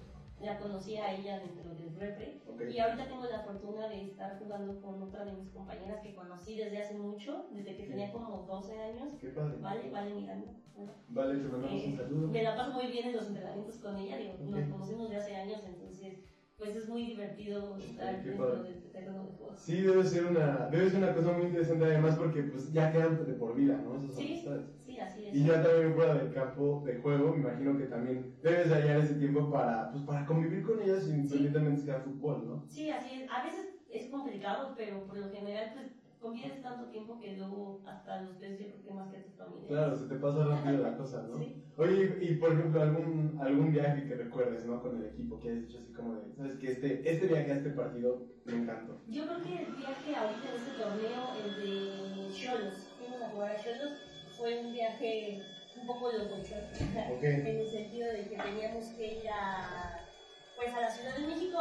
la 0.48 0.58
conocí 0.58 0.98
a 0.98 1.14
ella 1.14 1.40
dentro 1.40 1.70
del 1.76 1.96
repre. 1.96 2.42
Y 2.74 2.80
ahorita 2.80 3.08
tengo 3.08 3.26
la 3.26 3.42
fortuna 3.44 3.88
de 3.90 4.06
estar 4.06 4.40
jugando 4.40 4.82
con 4.82 5.00
otra 5.04 5.24
de 5.26 5.34
mis 5.34 5.50
compañeras 5.52 6.02
que 6.02 6.16
conocí 6.16 6.58
desde 6.58 6.82
hace 6.82 6.96
mucho, 6.96 7.46
desde 7.52 7.76
que 7.76 7.84
tenía 7.84 8.12
como 8.12 8.44
12 8.48 8.74
años. 8.82 9.14
Qué 9.22 9.28
padre. 9.30 9.58
Vale, 9.62 9.92
vale, 9.92 10.16
Miranda. 10.16 10.52
Bueno, 10.76 10.94
Vale, 11.10 11.36
te 11.38 11.48
mandamos 11.48 11.84
un 11.84 11.96
saludo. 11.96 12.28
me 12.30 12.42
la 12.44 12.56
paso 12.56 12.72
muy 12.74 12.88
bien 12.88 13.10
en 13.10 13.18
los 13.18 13.28
entrenamientos 13.28 13.76
con 13.78 13.96
ella, 13.98 14.18
digo, 14.18 14.34
Ok. 14.34 14.50
nos 14.50 14.70
conocemos 14.70 15.10
de 15.12 15.18
hace 15.18 15.36
años, 15.36 15.62
entonces 15.64 16.18
pues 16.58 16.76
es 16.76 16.88
muy 16.90 17.06
divertido 17.06 17.76
estar 17.78 18.22
qué 18.22 18.30
dentro 18.30 18.48
padre. 18.48 18.70
del 18.72 18.92
terreno 18.92 19.24
de 19.24 19.32
juego. 19.34 19.56
Sí, 19.58 19.82
debe 19.82 20.04
ser, 20.04 20.26
una, 20.26 20.68
debe 20.72 20.90
ser 20.90 21.04
una 21.04 21.14
cosa 21.16 21.32
muy 21.34 21.46
interesante 21.48 21.86
además 21.86 22.16
porque 22.16 22.44
pues 22.44 22.72
ya 22.72 22.92
quedan 22.92 23.26
de 23.28 23.34
por 23.34 23.56
vida, 23.56 23.80
¿no? 23.84 23.96
Esas 23.96 24.16
Sí, 24.16 24.32
amistades. 24.34 24.66
Sí, 24.92 25.00
así 25.00 25.26
es. 25.28 25.36
Y 25.36 25.46
ya 25.46 25.64
también 25.64 25.94
fuera 25.96 26.16
del 26.16 26.34
campo 26.34 26.84
de 26.86 26.98
juego, 26.98 27.32
me 27.34 27.42
imagino 27.42 27.78
que 27.78 27.86
también 27.86 28.36
debes 28.42 28.70
de 28.70 28.76
hallar 28.76 28.98
ese 28.98 29.16
tiempo 29.16 29.50
para, 29.52 29.92
pues, 29.92 30.04
para 30.04 30.26
convivir 30.26 30.64
con 30.64 30.82
ellas 30.82 31.08
independientemente 31.08 31.82
sea 31.82 32.02
fútbol, 32.02 32.46
¿no? 32.46 32.66
Sí, 32.68 32.90
así 32.90 33.22
es. 33.22 33.30
A 33.30 33.44
veces 33.44 33.76
es 33.90 34.10
complicado, 34.10 34.74
pero 34.78 35.06
por 35.06 35.18
lo 35.18 35.30
general 35.30 35.72
pues 35.74 35.92
convives 36.22 36.62
tanto 36.62 36.86
tiempo 36.92 37.20
que 37.20 37.36
luego 37.36 37.82
hasta 37.86 38.22
los 38.22 38.40
ves 38.40 38.60
yo 38.60 38.68
creo 38.68 38.84
que 38.84 38.94
más 38.94 39.10
que 39.10 39.18
a 39.18 39.24
tu 39.24 39.32
familia. 39.32 39.68
Claro, 39.68 39.98
se 39.98 40.06
te 40.08 40.16
pasa 40.16 40.46
rápido 40.46 40.84
la 40.84 40.98
cosa, 40.98 41.24
¿no? 41.24 41.40
Sí. 41.40 41.64
Oye, 41.78 42.18
y 42.22 42.36
por 42.36 42.54
ejemplo, 42.54 42.82
algún, 42.82 43.40
algún 43.42 43.72
viaje 43.72 44.06
que 44.06 44.16
recuerdes, 44.16 44.66
¿no? 44.66 44.82
Con 44.82 44.98
el 44.98 45.06
equipo, 45.08 45.40
que 45.40 45.50
hayas 45.50 45.68
dicho 45.68 45.80
así 45.80 45.94
como 45.94 46.16
de, 46.16 46.34
¿sabes 46.36 46.58
que 46.60 46.72
Este, 46.74 47.12
este 47.12 47.28
viaje 47.28 47.52
a 47.52 47.56
este 47.56 47.70
partido 47.72 48.28
me 48.46 48.54
encantó. 48.54 49.02
Yo 49.08 49.26
creo 49.26 49.42
que 49.42 49.64
el 49.64 49.74
viaje 49.74 50.16
ahorita 50.16 50.50
en 50.50 50.56
este 50.56 50.84
torneo, 50.84 51.22
el 51.42 51.66
de 51.66 52.34
Cholos, 52.34 52.92
fuimos 53.00 53.22
a 53.22 53.30
jugar 53.30 53.56
a 53.56 53.64
Cholos, 53.64 54.11
fue 54.42 54.60
un 54.60 54.74
viaje 54.74 55.40
un 55.80 55.86
poco 55.86 56.12
loco, 56.12 56.34
Ok. 56.36 57.24
en 57.24 57.46
el 57.46 57.70
sentido 57.70 58.12
de 58.12 58.28
que 58.28 58.38
teníamos 58.38 58.86
que 58.98 59.20
ir 59.20 59.30
a, 59.30 60.00
pues 60.56 60.74
a 60.74 60.82
la 60.82 60.90
Ciudad 60.90 61.16
de 61.16 61.28
México, 61.28 61.60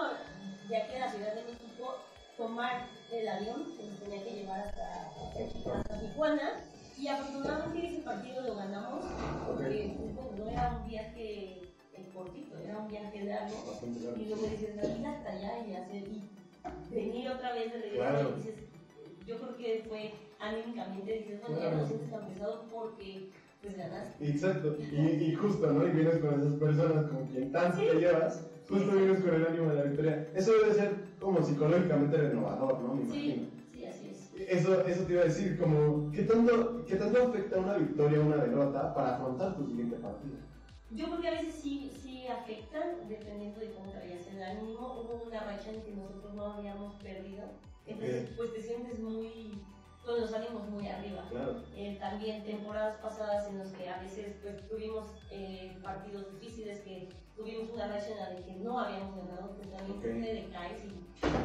de 0.66 0.76
aquí 0.78 0.96
a 0.96 1.00
la 1.00 1.12
Ciudad 1.12 1.34
de 1.34 1.42
México, 1.42 1.96
tomar 2.38 2.88
el 3.12 3.28
avión 3.28 3.76
que 3.76 3.84
nos 3.84 4.00
tenía 4.00 4.24
que 4.24 4.30
llevar 4.30 4.60
hasta, 4.60 5.10
hasta 5.10 6.00
Tijuana. 6.00 6.64
Y 6.96 7.08
afortunadamente 7.08 7.86
ese 7.86 8.00
partido 8.00 8.42
lo 8.42 8.54
ganamos 8.56 9.04
porque 9.46 9.94
pues, 9.98 10.38
no 10.38 10.48
era 10.50 10.78
un 10.80 10.88
viaje 10.88 11.62
eh, 11.94 12.10
cortito, 12.14 12.58
era 12.58 12.78
un 12.78 12.88
viaje 12.88 13.24
largo. 13.24 13.78
Y 14.16 14.24
luego 14.24 14.46
dices, 14.46 14.70
ir 14.74 15.06
hasta 15.06 15.30
allá 15.30 15.66
y 15.66 15.74
hacer 15.74 16.08
y 16.08 16.30
venir 16.90 17.28
otra 17.28 17.52
vez 17.52 17.72
de 17.72 17.78
regreso. 17.78 17.96
Claro. 17.96 18.30
y 18.30 18.36
dices, 18.36 18.54
yo 19.26 19.38
creo 19.38 19.56
que 19.56 19.84
fue 19.86 20.29
anímicamente, 20.40 21.12
dices, 21.12 21.40
bueno, 21.40 21.58
ya 21.58 21.70
no 21.72 21.86
sientes 21.86 22.10
tan 22.10 22.26
pesado 22.26 22.66
porque 22.72 23.30
pues 23.60 23.76
ganaste. 23.76 24.26
Exacto, 24.26 24.76
y, 24.90 25.06
y 25.06 25.34
justo, 25.34 25.70
¿no? 25.70 25.86
Y 25.86 25.90
vienes 25.90 26.18
con 26.18 26.40
esas 26.40 26.54
personas 26.54 27.06
con 27.10 27.26
quien 27.26 27.52
tanto 27.52 27.82
te 27.82 28.00
llevas, 28.00 28.46
justo 28.68 28.92
vienes 28.92 29.20
con 29.20 29.34
el 29.34 29.46
ánimo 29.46 29.70
de 29.70 29.74
la 29.76 29.82
victoria. 29.82 30.30
Eso 30.34 30.52
debe 30.52 30.74
ser 30.74 30.94
como 31.20 31.42
psicológicamente 31.42 32.16
renovador, 32.16 32.80
¿no? 32.80 32.94
Me 32.94 33.02
imagino. 33.02 33.44
Sí, 33.44 33.50
sí, 33.72 33.84
así 33.84 34.08
es. 34.08 34.30
Eso, 34.48 34.86
eso 34.86 35.04
te 35.04 35.12
iba 35.12 35.22
a 35.22 35.26
decir, 35.26 35.58
como, 35.58 36.10
¿qué 36.10 36.22
tanto, 36.22 36.84
¿qué 36.86 36.96
tanto 36.96 37.22
afecta 37.22 37.58
una 37.58 37.76
victoria 37.76 38.20
o 38.20 38.26
una 38.26 38.36
derrota 38.36 38.94
para 38.94 39.16
afrontar 39.16 39.56
tu 39.56 39.66
siguiente 39.66 39.96
partido? 39.96 40.36
Yo 40.92 41.06
creo 41.06 41.20
que 41.20 41.28
a 41.28 41.42
veces 41.42 41.54
sí, 41.54 41.92
sí 42.02 42.26
afectan, 42.26 43.08
dependiendo 43.08 43.60
de 43.60 43.70
cómo 43.72 43.90
traías 43.90 44.26
el 44.26 44.42
ánimo. 44.42 45.02
Hubo 45.02 45.22
una 45.28 45.40
racha 45.40 45.70
en 45.70 45.82
que 45.82 45.92
nosotros 45.92 46.34
no 46.34 46.54
habíamos 46.54 46.94
perdido, 46.94 47.44
entonces 47.86 48.30
pues 48.36 48.54
te 48.54 48.62
sientes 48.62 48.98
muy, 48.98 49.62
con 50.04 50.20
los 50.20 50.32
ánimos 50.32 50.68
muy 50.68 50.88
arriba. 50.88 51.26
Claro, 51.28 51.62
Eh, 51.76 51.96
también 52.00 52.42
temporadas 52.44 52.96
pasadas 53.02 53.48
en 53.48 53.58
las 53.58 53.68
que 53.72 53.88
a 53.88 54.00
veces 54.00 54.34
pues, 54.42 54.66
tuvimos 54.68 55.06
eh, 55.30 55.76
partidos 55.82 56.26
difíciles, 56.40 56.80
que 56.80 57.08
tuvimos 57.36 57.70
una 57.70 57.86
racha 57.88 58.08
en 58.10 58.16
la 58.16 58.30
de 58.30 58.42
que 58.42 58.52
no 58.56 58.78
habíamos 58.78 59.16
ganado, 59.16 59.54
pues 59.56 59.70
también 59.70 59.98
Ok. 59.98 60.02
te 60.02 60.34
decaes 60.34 60.84
y 60.84 60.88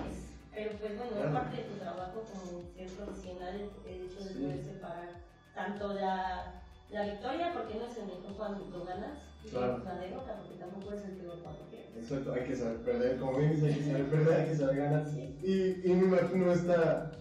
es- 0.10 0.26
pero 0.54 0.72
pues 0.80 0.98
bueno, 0.98 1.12
Claro. 1.12 1.28
es 1.28 1.34
parte 1.34 1.58
de 1.58 1.63
tu 1.63 1.76
trabajo 1.80 2.24
como 2.24 2.62
ser 2.74 2.88
profesional 2.96 3.70
el 3.86 4.02
hecho 4.02 4.24
de 4.24 4.30
Sí. 4.34 4.39
poder 4.39 4.63
separar 4.63 5.10
tanto 5.54 5.94
la, 5.94 6.62
la 6.89 7.04
victoria, 7.04 7.52
porque 7.54 7.76
no 7.76 7.86
es 7.86 7.98
el 7.98 8.06
mejor 8.06 8.36
cuando 8.38 8.65
lo 8.70 8.86
ganas, 8.86 9.20
y 9.44 9.50
Claro. 9.50 9.82
la 9.84 9.96
derrota, 9.96 10.36
porque 10.41 10.56
tampoco 10.60 10.94
es 10.94 11.04
el 11.06 11.12
peor 11.18 11.39
cuando 11.44 11.62
pierdes. 11.70 11.98
exacto, 11.98 12.34
hay 12.34 12.44
que 12.46 12.56
saber 12.56 12.78
perder, 12.84 13.20
como 13.20 13.38
bien 13.38 13.52
dice, 13.52 13.68
hay 13.68 13.76
que 13.76 13.86
saber 13.86 14.10
perder, 14.10 14.39
hay 14.41 14.48
que 14.48 14.56
saber 14.56 14.76
ganar. 14.78 15.06
Sí. 15.08 15.38
Y, 15.44 15.91
y 15.91 15.94
me 15.94 16.06
imagino 16.08 16.52
esta, 16.52 17.12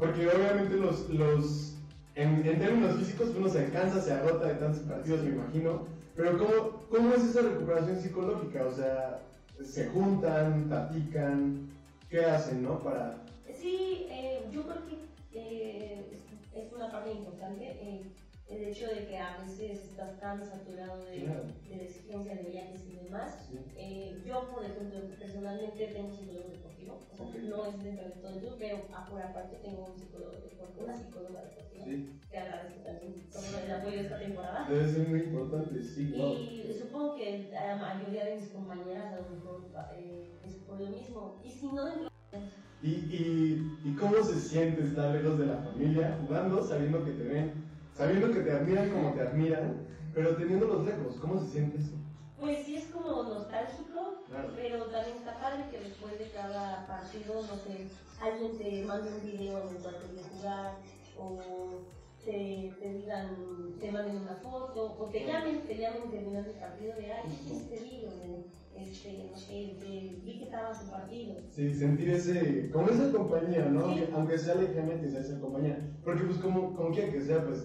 porque 0.00 0.26
obviamente 0.26 0.76
los, 0.76 1.08
los 1.10 1.74
en, 2.14 2.42
términos 2.42 2.96
físicos 2.96 3.28
uno 3.36 3.48
se 3.48 3.68
cansa, 3.68 4.00
se 4.00 4.12
agota 4.14 4.46
de 4.46 4.54
tantos 4.54 4.82
partidos, 4.82 5.22
me 5.22 5.30
imagino, 5.30 5.84
pero 6.16 6.38
¿cómo, 6.38 6.80
cómo 6.88 7.14
es 7.14 7.22
esa 7.24 7.42
recuperación 7.42 8.00
psicológica? 8.00 8.64
O 8.64 8.72
sea, 8.72 9.20
se 9.62 9.88
juntan, 9.90 10.64
platican, 10.64 11.68
¿qué 12.08 12.24
hacen, 12.24 12.62
no? 12.62 12.80
Para, 12.80 13.14
Sí, 13.60 14.06
eh, 14.08 14.48
yo 14.50 14.62
creo 14.62 14.78
que 14.86 15.38
eh, 15.38 16.06
es, 16.12 16.64
es 16.64 16.72
una 16.72 16.90
parte 16.90 17.12
importante 17.12 17.66
eh, 17.66 18.02
el 18.50 18.64
hecho 18.64 18.86
de 18.88 19.06
que 19.06 19.16
a 19.18 19.38
veces 19.38 19.84
estás 19.90 20.18
tan 20.20 20.44
saturado 20.44 21.04
de, 21.04 21.22
Claro. 21.22 21.44
de 21.68 21.76
la 21.76 21.82
exigencia 21.82 22.34
de 22.34 22.50
viajes 22.50 22.80
y 22.88 23.04
demás. 23.04 23.46
Sí. 23.48 23.58
Eh, 23.76 24.22
yo, 24.26 24.48
por 24.52 24.64
ejemplo, 24.64 24.98
personalmente 25.18 25.86
tengo 25.86 26.10
psicólogo 26.14 26.48
deportivo, 26.50 26.98
o 27.12 27.16
sea, 27.16 27.26
Ok. 27.26 27.34
no 27.48 27.66
es 27.66 27.82
dentro 27.84 28.04
de 28.06 28.10
todo 28.20 28.40
club, 28.40 28.56
pero 28.58 28.76
a- 28.92 29.06
por 29.08 29.22
aparte 29.22 29.56
tengo 29.62 29.86
un 29.86 29.96
psicólogo 29.96 30.32
deportivo, 30.32 30.84
una 30.84 30.96
psicóloga 30.96 31.42
deportiva, 31.42 31.84
sí, 31.84 32.20
que 32.30 32.38
agradezco 32.38 32.80
también 32.82 33.14
todo 33.30 33.58
el 33.64 33.70
apoyo 33.72 33.96
de 33.96 34.02
esta 34.02 34.18
temporada. 34.18 34.66
debe 34.68 34.92
ser 34.92 35.08
muy 35.08 35.20
importante, 35.20 35.82
sí, 35.82 36.14
wow. 36.16 36.34
Y 36.34 36.74
supongo 36.78 37.16
que 37.16 37.48
la 37.52 37.76
mayoría 37.76 38.24
de 38.26 38.36
mis 38.36 38.48
compañeras 38.48 39.12
a 39.14 39.16
lo 39.20 39.30
mejor 39.30 39.60
eh, 39.96 40.40
es 40.44 40.54
por 40.66 40.80
lo 40.80 40.86
mismo. 40.90 41.40
Y 41.44 41.50
si 41.50 41.66
no, 41.72 41.84
dentro 41.86 42.10
¿Y, 42.82 42.88
y, 42.88 43.80
¿Y 43.84 43.94
cómo 43.94 44.22
se 44.24 44.40
siente 44.40 44.82
estar 44.84 45.14
lejos 45.14 45.38
de 45.38 45.46
la 45.46 45.56
familia, 45.58 46.18
jugando, 46.26 46.62
sabiendo 46.66 47.04
que 47.04 47.10
te 47.12 47.24
ven, 47.24 47.69
sabiendo 48.00 48.32
que 48.32 48.40
te 48.40 48.50
admiran 48.52 48.88
como 48.88 49.12
te 49.12 49.20
admiran, 49.20 49.86
pero 50.14 50.34
teniéndolos 50.36 50.86
lejos? 50.86 51.16
¿Cómo 51.20 51.38
se 51.38 51.50
siente 51.50 51.76
eso? 51.76 51.92
Pues 52.40 52.64
sí 52.64 52.76
es 52.76 52.86
como 52.86 53.24
nostálgico, 53.24 54.24
Claro. 54.26 54.52
pero 54.56 54.86
también 54.86 55.18
está 55.18 55.38
padre 55.38 55.64
que 55.70 55.80
después 55.80 56.18
de 56.18 56.30
cada 56.30 56.86
partido, 56.86 57.34
no 57.34 57.56
sé, 57.58 57.88
alguien 58.22 58.56
te 58.56 58.84
mande 58.86 59.12
un 59.12 59.20
video 59.20 59.60
cual 59.82 59.96
te 60.00 60.12
vio 60.14 60.22
jugar, 60.32 60.76
o 61.18 61.82
te, 62.24 62.72
te 62.80 62.92
digan, 62.94 63.36
te 63.78 63.92
manden 63.92 64.16
una 64.22 64.36
foto, 64.36 64.96
o 64.98 65.04
te 65.10 65.26
llamen, 65.26 65.60
te 65.66 65.76
llamen 65.76 66.10
terminando 66.10 66.48
el 66.50 66.56
partido 66.56 66.94
de, 66.96 67.12
ay, 67.12 67.22
¿qué 67.46 67.56
este 67.56 67.84
video? 67.84 68.10
Este, 68.74 69.28
no 69.30 69.36
sé, 69.36 69.76
vi 70.24 70.38
que 70.38 70.44
estabas 70.44 70.82
en 70.82 70.90
partido. 70.90 71.34
Sí, 71.50 71.74
sentir 71.74 72.08
ese, 72.12 72.70
como 72.70 72.88
esa 72.88 73.12
compañía, 73.12 73.66
¿no? 73.66 73.92
Sí. 73.92 74.04
Aunque, 74.14 74.38
sea 74.38 74.54
lejanamente, 74.54 75.10
sea 75.10 75.20
esa 75.20 75.38
compañía. 75.38 75.78
Porque 76.02 76.24
pues 76.24 76.38
como, 76.38 76.74
como 76.74 76.90
quiera 76.90 77.12
que 77.12 77.20
sea, 77.20 77.44
pues 77.44 77.62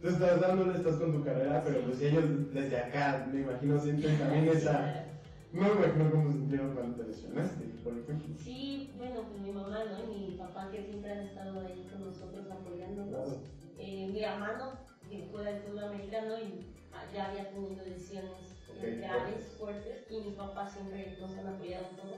tú 0.00 0.08
estás 0.08 0.40
dándole, 0.40 0.76
estás 0.78 0.96
con 0.96 1.12
tu 1.12 1.24
carrera, 1.24 1.62
pero 1.64 1.80
pues 1.82 2.00
ellos 2.02 2.24
desde 2.52 2.78
acá, 2.78 3.28
me 3.32 3.40
imagino, 3.40 3.80
sienten 3.80 4.18
también 4.18 4.48
esa... 4.52 5.04
No 5.52 5.62
me 5.62 5.86
imagino 5.86 6.10
cómo 6.10 6.32
sintieron 6.32 6.74
cuando 6.74 6.96
te 6.96 7.08
lesionaste, 7.08 7.64
por 7.82 7.96
ejemplo. 7.96 8.34
Sí, 8.36 8.92
bueno, 8.98 9.22
pues 9.28 9.40
mi 9.40 9.52
mamá, 9.52 9.84
¿no? 9.84 10.12
Y 10.12 10.30
mi 10.30 10.36
papá 10.36 10.70
que 10.70 10.82
siempre 10.82 11.12
han 11.12 11.20
estado 11.20 11.60
ahí 11.60 11.88
con 11.90 12.04
nosotros 12.04 12.50
apoyándonos. 12.50 13.08
Claro. 13.08 13.40
Eh, 13.78 14.10
mi 14.12 14.22
hermano, 14.22 14.72
que 15.08 15.28
fue 15.30 15.44
del 15.44 15.62
fútbol 15.62 15.84
americano 15.84 16.34
y 16.38 16.74
ya 17.14 17.30
había 17.30 17.50
tenido 17.50 17.84
lesiones 17.84 18.56
Ok, 18.68 18.82
graves, 18.98 19.56
fuertes, 19.58 20.04
y 20.10 20.20
mis 20.20 20.34
papás 20.34 20.72
siempre 20.72 21.16
nos 21.20 21.30
han 21.38 21.46
apoyado 21.46 21.86
todo. 21.96 22.16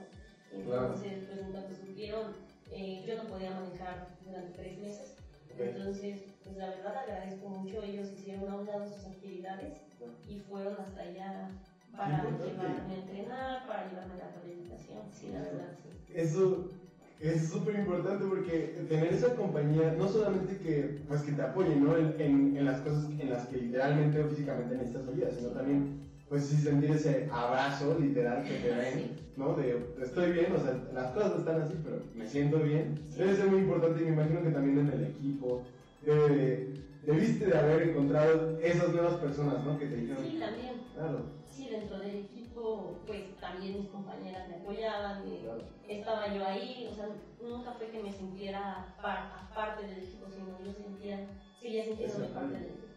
Claro. 0.65 0.85
Entonces, 0.87 1.23
pues 1.27 1.39
en 1.39 1.51
cuanto 1.51 1.75
supieron, 1.75 2.33
eh, 2.71 3.05
yo 3.07 3.23
no 3.23 3.29
podía 3.29 3.51
manejar 3.51 4.09
durante 4.25 4.57
tres 4.57 4.79
meses. 4.79 5.15
Entonces, 5.57 6.19
pues 6.43 6.55
la 6.55 6.67
verdad 6.67 6.95
agradezco 6.95 7.47
mucho, 7.47 7.81
ellos 7.81 8.09
hicieron 8.11 8.47
a 8.49 8.55
un 8.55 8.65
lado 8.65 8.85
sus 8.85 9.03
actividades 9.03 9.83
y 10.25 10.37
fueron 10.37 10.79
hasta 10.79 11.01
allá 11.01 11.47
para 11.95 12.23
llevarme 12.25 12.93
a 12.93 12.95
entrenar, 12.97 13.65
para 13.65 13.83
llevarme 13.83 14.13
a 14.13 14.17
la 14.17 14.27
rehabilitación, 14.27 15.11
sí, 15.11 15.29
la 15.29 15.41
verdad, 15.41 15.71
sí. 15.81 15.89
Eso 16.13 16.63
es 17.19 17.47
súper 17.47 17.75
importante 17.75 18.25
porque 18.25 18.85
tener 18.87 19.11
esa 19.11 19.33
compañía, 19.33 19.91
no 19.91 20.07
solamente 20.07 20.57
que, 20.57 20.93
pues, 21.07 21.21
que 21.21 21.31
te 21.33 21.41
apoye 21.41 21.75
¿no? 21.75 21.97
en, 21.97 22.13
en, 22.17 22.55
en 22.55 22.65
las 22.65 22.79
cosas 22.79 23.09
en 23.17 23.29
las 23.29 23.43
que 23.45 23.57
literalmente 23.57 24.19
o 24.21 24.25
físicamente 24.25 24.75
necesitas 24.75 25.07
ayuda, 25.07 25.29
sino 25.29 25.51
también, 25.51 25.85
pues 26.29 26.45
sí, 26.45 26.57
sentir 26.57 26.91
ese 26.91 27.27
abrazo 27.31 27.97
literal 27.99 28.43
que 28.43 28.53
te 28.55 28.67
den, 28.75 29.15
¿no? 29.35 29.55
De 29.55 29.83
estoy 30.01 30.31
bien, 30.31 30.51
o 30.55 30.59
sea, 30.59 30.79
las 30.93 31.11
cosas 31.11 31.31
no 31.31 31.37
están 31.39 31.59
así, 31.61 31.79
pero 31.83 31.97
me 32.13 32.27
siento 32.27 32.59
bien. 32.59 32.99
Debe 33.17 33.35
ser 33.35 33.47
muy 33.47 33.59
importante 33.61 33.99
y 34.01 34.03
me 34.05 34.11
imagino 34.11 34.43
que 34.43 34.51
también 34.51 34.77
en 34.77 34.89
el 34.89 35.03
equipo, 35.05 35.59
debe 36.01 36.29
de- 36.29 36.73
debiste 37.01 37.45
de 37.47 37.57
haber 37.57 37.81
encontrado 37.81 38.57
esas 38.61 38.91
nuevas 38.91 39.15
personas, 39.15 39.63
¿no? 39.63 39.77
Que 39.77 39.87
te 39.87 39.95
dijeron, 39.95 40.23
Sí, 40.23 40.37
también. 40.39 40.79
claro, 40.93 41.39
Sí, 41.45 41.67
dentro 41.67 41.99
del 41.99 42.15
equipo, 42.15 42.95
pues 43.05 43.21
también 43.41 43.75
mis 43.79 43.87
compañeras 43.89 44.47
me 44.47 44.55
apoyaban, 44.57 45.25
eh, 45.27 45.39
claro, 45.41 45.59
estaba 45.89 46.33
yo 46.33 46.45
ahí, 46.45 46.85
o 46.89 46.93
sea, 46.93 47.07
nunca 47.41 47.71
fue 47.73 47.87
que 47.89 47.99
me 47.99 48.11
sintiera 48.13 48.93
par- 49.01 49.27
parte 49.53 49.83
del 49.85 49.97
equipo, 49.97 50.27
sino 50.29 50.47
yo 50.63 50.71
sentía, 50.71 51.27
seguía 51.59 51.83
sintiéndome 51.83 52.27
parte 52.27 52.53
del 52.53 52.63
equipo. 52.65 52.88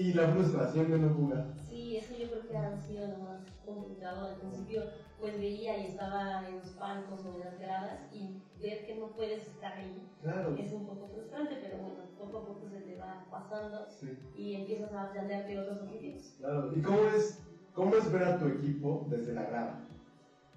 Y 0.00 0.14
la 0.14 0.28
frustración 0.28 0.90
de 0.90 0.98
no 0.98 1.12
jugar. 1.12 1.44
Sí, 1.68 1.98
eso 1.98 2.14
yo 2.16 2.30
creo 2.30 2.48
que 2.48 2.56
ha 2.56 2.74
sido 2.74 3.06
lo 3.08 3.18
más 3.18 3.40
complicado. 3.66 4.28
Al 4.28 4.36
principio, 4.36 4.84
pues 5.20 5.38
veía 5.38 5.76
y 5.76 5.88
estaba 5.88 6.42
en 6.48 6.56
los 6.56 6.74
bancos 6.78 7.20
o 7.26 7.34
en 7.34 7.40
las 7.40 7.60
gradas 7.60 8.00
y 8.10 8.40
ver 8.62 8.86
que 8.86 8.94
no 8.94 9.08
puedes 9.08 9.46
estar 9.46 9.74
ahí 9.74 10.02
Claro, 10.22 10.56
es 10.56 10.72
un 10.72 10.86
poco 10.86 11.06
frustrante, 11.08 11.58
pero 11.60 11.76
bueno, 11.82 11.98
poco 12.18 12.38
a 12.38 12.46
poco 12.46 12.66
se 12.66 12.80
te 12.80 12.96
va 12.96 13.26
pasando 13.30 13.86
sí. 13.90 14.16
y 14.34 14.54
empiezas 14.54 14.90
a 14.94 15.12
plantearte 15.12 15.58
otros 15.58 15.82
objetivos. 15.82 16.34
Claro, 16.38 16.72
¿y 16.74 16.80
cómo 16.80 17.04
es, 17.14 17.38
cómo 17.74 17.94
es 17.94 18.10
ver 18.10 18.24
a 18.24 18.38
tu 18.38 18.46
equipo 18.46 19.06
desde 19.10 19.34
la 19.34 19.42
grada? 19.42 19.80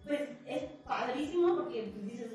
Pues 0.06 0.22
es 0.48 0.64
padrísimo 0.86 1.58
porque 1.58 1.92
pues, 1.94 2.06
dices, 2.06 2.32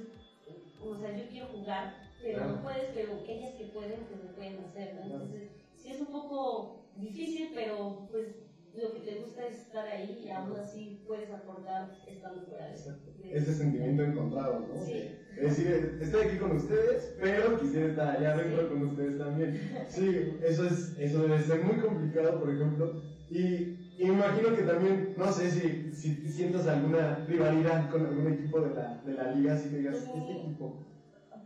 o 0.85 0.95
sea, 0.99 1.17
yo 1.17 1.27
quiero 1.31 1.47
jugar, 1.47 1.95
pero 2.23 2.37
Claro. 2.37 2.53
no 2.53 2.63
puedes, 2.63 2.91
pero 2.93 3.13
ellas 3.27 3.55
que 3.55 3.65
pueden, 3.69 4.05
pues 4.11 4.25
lo 4.25 4.31
pueden 4.33 4.63
hacer, 4.63 4.95
¿no? 4.97 5.05
Entonces, 5.05 5.49
sí 5.75 5.91
es 5.93 6.01
un 6.01 6.09
poco 6.09 6.78
difícil, 7.01 7.51
pero 7.55 8.07
pues 8.11 8.27
lo 8.75 8.93
que 8.93 9.01
te 9.01 9.15
gusta 9.17 9.47
es 9.47 9.61
estar 9.61 9.87
ahí 9.87 10.21
y 10.25 10.29
aún 10.31 10.57
así 10.57 11.03
puedes 11.07 11.31
aportar 11.31 11.91
estando 12.07 12.43
fuera 12.43 12.67
de 12.67 12.73
de- 12.73 13.37
Ese 13.37 13.55
sentimiento 13.55 14.03
encontrado, 14.03 14.61
¿no? 14.61 14.81
Sí. 14.85 15.11
Es 15.37 15.57
decir, 15.57 15.99
estoy 16.01 16.23
aquí 16.27 16.37
con 16.37 16.57
ustedes, 16.57 17.15
pero 17.21 17.59
quisiera 17.59 17.87
estar 17.87 18.17
allá 18.17 18.33
adentro 18.35 18.69
con 18.69 18.83
ustedes 18.83 19.19
también. 19.19 19.55
Sí, 19.89 20.33
eso, 20.43 20.65
es, 20.67 20.95
eso 20.99 21.23
debe 21.23 21.41
ser 21.41 21.63
muy 21.63 21.79
complicado, 21.79 22.39
por 22.39 22.51
ejemplo. 22.51 23.01
Y, 23.31 23.77
imagino 23.99 24.55
que 24.55 24.63
también, 24.63 25.15
no 25.17 25.33
sé 25.33 25.51
si, 25.51 25.93
si 25.95 26.15
sientas 26.31 26.67
alguna 26.67 27.25
rivalidad 27.27 27.91
con 27.91 28.07
algún 28.07 28.33
equipo 28.33 28.61
de 28.61 28.75
la, 28.75 29.03
de 29.05 29.15
la 29.15 29.33
liga, 29.33 29.57
si 29.57 29.69
digas, 29.69 29.97
Sí. 29.97 30.11
este 30.15 30.33
equipo. 30.41 30.85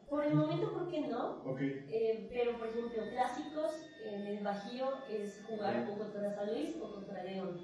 Por 0.09 0.25
el 0.25 0.35
momento 0.35 0.73
creo 0.73 0.89
que 0.89 1.09
no, 1.09 1.43
Ok, 1.45 1.61
eh, 1.61 2.29
pero 2.33 2.59
por 2.59 2.69
ejemplo, 2.69 3.03
clásicos 3.11 3.73
en 4.05 4.27
el 4.27 4.45
Bajío 4.45 4.89
es 5.11 5.43
jugar 5.49 5.87
o 5.91 5.99
contra 5.99 6.35
San 6.35 6.53
Luis 6.53 6.77
o 6.81 6.93
contra 6.95 7.23
León. 7.25 7.61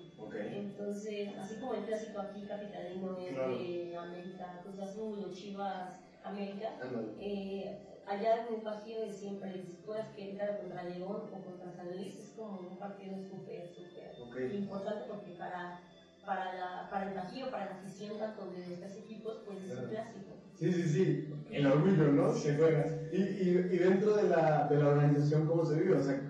Entonces, 0.53 1.31
así 1.39 1.57
como 1.57 1.75
el 1.75 1.85
clásico 1.85 2.21
aquí 2.21 2.43
capitalino 2.43 3.19
es 3.19 3.35
Claro. 3.35 3.59
de 3.59 3.97
América, 3.97 4.61
Cruz 4.63 4.79
Azul 4.81 5.25
o 5.25 5.33
Chivas 5.35 5.91
América. 6.25 6.71
Eh, 7.19 7.79
allá 8.07 8.47
en 8.47 8.55
el 8.55 8.61
Bajío 8.63 9.01
de 9.01 9.13
siempre, 9.13 9.53
si 9.63 9.75
puedas 9.87 10.09
Querétaro 10.15 10.59
contra 10.59 10.85
León 10.85 11.23
o 11.33 11.43
contra 11.45 11.73
San 11.77 11.91
Luis, 11.97 12.15
es 12.19 12.31
como 12.37 12.59
un 12.71 12.79
partido 12.79 13.17
súper, 13.19 13.69
súper 14.17 14.55
importante 14.55 15.05
porque 15.09 15.33
para, 15.33 15.81
para, 16.25 16.55
la, 16.55 16.89
para 16.91 17.09
el 17.09 17.15
Bajío, 17.15 17.51
para 17.51 17.67
la 17.67 17.73
afición 17.73 18.19
tanto 18.19 18.51
de 18.51 18.67
los 18.69 18.79
tres 18.81 18.97
equipos, 18.97 19.43
pues 19.47 19.63
es 19.65 19.79
un 19.79 19.89
clásico. 19.89 20.37
Sí, 20.59 20.73
sí, 20.73 20.89
sí, 20.89 21.35
el 21.51 21.67
orgullo, 21.67 22.09
¿no? 22.13 22.33
Se 22.35 22.55
juega. 22.57 22.87
Y, 23.13 23.17
y, 23.17 23.69
y 23.73 23.79
dentro 23.79 24.15
de 24.17 24.29
la, 24.29 24.67
de 24.69 24.77
la 24.77 24.89
organización, 24.89 25.47
¿cómo 25.47 25.65
se 25.65 25.77
vive? 25.81 25.97
O 25.97 26.03
sea, 26.03 26.21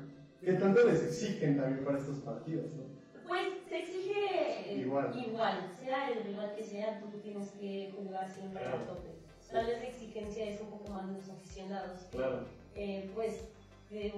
¿qué 0.41 0.53
tanto 0.55 0.85
les 0.87 1.03
exigen 1.03 1.57
también 1.57 1.85
para 1.85 1.99
estos 1.99 2.19
partidos, 2.19 2.67
no? 2.77 2.85
Pues 3.27 3.47
se 3.69 3.79
exige 3.81 4.75
Igual. 4.77 5.13
igual, 5.29 5.71
sea 5.83 6.11
el 6.11 6.25
rival 6.25 6.53
que 6.57 6.65
sea, 6.65 6.99
tú 7.01 7.07
tienes 7.23 7.49
que 7.61 7.93
jugar 7.97 8.31
siempre 8.31 8.63
Claro. 8.63 8.79
a 8.79 8.87
tope. 8.87 9.09
Tal 9.51 9.67
vez 9.67 9.79
la 9.79 9.89
exigencia 9.89 10.45
es 10.45 10.61
un 10.61 10.69
poco 10.71 10.93
más 10.93 11.07
de 11.09 11.15
los 11.15 11.29
aficionados. 11.31 12.07
Claro. 12.11 12.41
eh, 12.75 13.11
pues, 13.15 13.45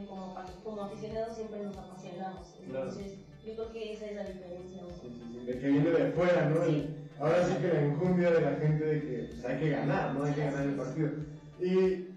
como, 0.06 0.34
como 0.64 0.82
aficionados 0.82 1.36
siempre 1.36 1.60
nos 1.62 1.76
apasionamos. 1.76 2.48
Claro. 2.68 2.88
Entonces, 2.88 3.14
yo 3.46 3.54
creo 3.54 3.72
que 3.72 3.92
esa 3.94 4.06
es 4.06 4.16
la 4.16 4.24
diferencia. 4.24 4.82
¿no? 4.82 4.88
Sí, 4.90 5.08
sí, 5.08 5.38
sí, 5.40 5.46
de 5.46 5.58
que 5.58 5.68
viene 5.68 5.90
de 5.90 6.08
afuera, 6.08 6.48
¿no? 6.50 6.64
Sí. 6.66 6.86
Ahora 7.20 7.44
sí 7.44 7.54
que 7.60 7.68
la 7.68 7.80
enjundia 7.82 8.30
de 8.30 8.40
la 8.40 8.52
gente 8.52 8.84
de 8.84 9.00
que 9.02 9.28
pues, 9.30 9.44
hay 9.44 9.58
que 9.58 9.70
ganar, 9.70 10.14
¿no? 10.14 10.24
Hay 10.24 10.32
que 10.32 10.44
ganar 10.44 10.62
el 10.62 10.74
partido. 10.74 11.10
Y 11.60 12.08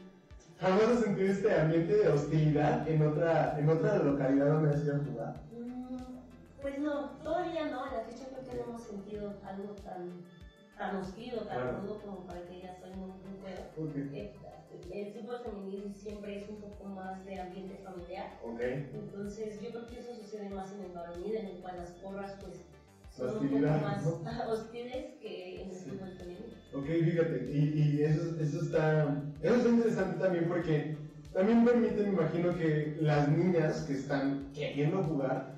jamás 0.59 0.83
has 0.83 0.99
sentido 1.01 1.31
este 1.31 1.53
ambiente 1.53 1.93
de 1.97 2.07
hostilidad 2.07 2.87
en 2.89 3.01
otra, 3.05 3.59
en 3.59 3.67
otra 3.69 3.97
localidad 3.97 4.47
donde 4.47 4.73
has 4.73 4.83
ido 4.83 4.95
a 4.95 4.99
jugar. 4.99 5.35
Mm, 5.51 5.97
Pues 6.61 6.79
no, 6.79 7.09
todavía 7.21 7.65
no, 7.65 7.83
a 7.83 7.91
la 7.91 7.99
fecha 8.05 8.25
creo 8.31 8.45
que 8.47 8.55
no 8.55 8.63
hemos 8.69 8.83
sentido 8.83 9.33
algo 9.45 9.73
tan, 9.83 10.09
tan 10.77 10.95
hostil 10.95 11.33
o 11.35 11.41
tan 11.41 11.57
Claro. 11.59 11.77
rudo 11.81 11.99
como 11.99 12.25
para 12.25 12.41
que 12.45 12.61
ya 12.61 12.73
soy 12.79 12.91
un, 12.91 13.11
un 13.11 13.41
juego. 13.41 13.63
Ok. 13.77 13.95
Eh, 14.13 14.31
El 14.91 15.13
fútbol 15.13 15.39
femenil 15.43 15.93
siempre 15.93 16.37
es 16.41 16.49
un 16.49 16.55
poco 16.61 16.85
más 16.85 17.25
de 17.25 17.41
ambiente 17.41 17.81
familiar. 17.83 18.27
Ok. 18.41 18.61
Entonces, 18.61 19.59
yo 19.61 19.69
creo 19.71 19.85
que 19.87 19.99
eso 19.99 20.15
sucede 20.15 20.49
más 20.49 20.71
en 20.71 20.85
el 20.85 20.91
varonil, 20.93 21.35
en 21.35 21.45
el 21.47 21.57
cual 21.57 21.75
las 21.77 21.91
porras, 21.91 22.35
pues, 22.41 22.61
son 23.15 23.37
un 23.37 23.49
poco 23.49 23.61
más 23.61 24.05
¿no? 24.05 24.51
hostiles 24.51 25.05
que 25.21 25.61
en 25.61 25.71
Sí. 25.71 25.99
Ok, 26.73 26.85
fíjate, 26.85 27.49
y, 27.51 27.99
y 27.99 28.03
eso, 28.03 28.35
eso, 28.39 28.61
está, 28.61 29.23
eso 29.41 29.55
está 29.55 29.69
interesante 29.69 30.19
también 30.19 30.45
porque 30.47 30.97
también 31.31 31.63
permite, 31.65 32.01
me 32.01 32.09
imagino, 32.09 32.55
que 32.57 32.97
las 32.99 33.29
niñas 33.29 33.81
que 33.83 33.93
están 33.93 34.49
queriendo 34.53 35.03
jugar 35.03 35.53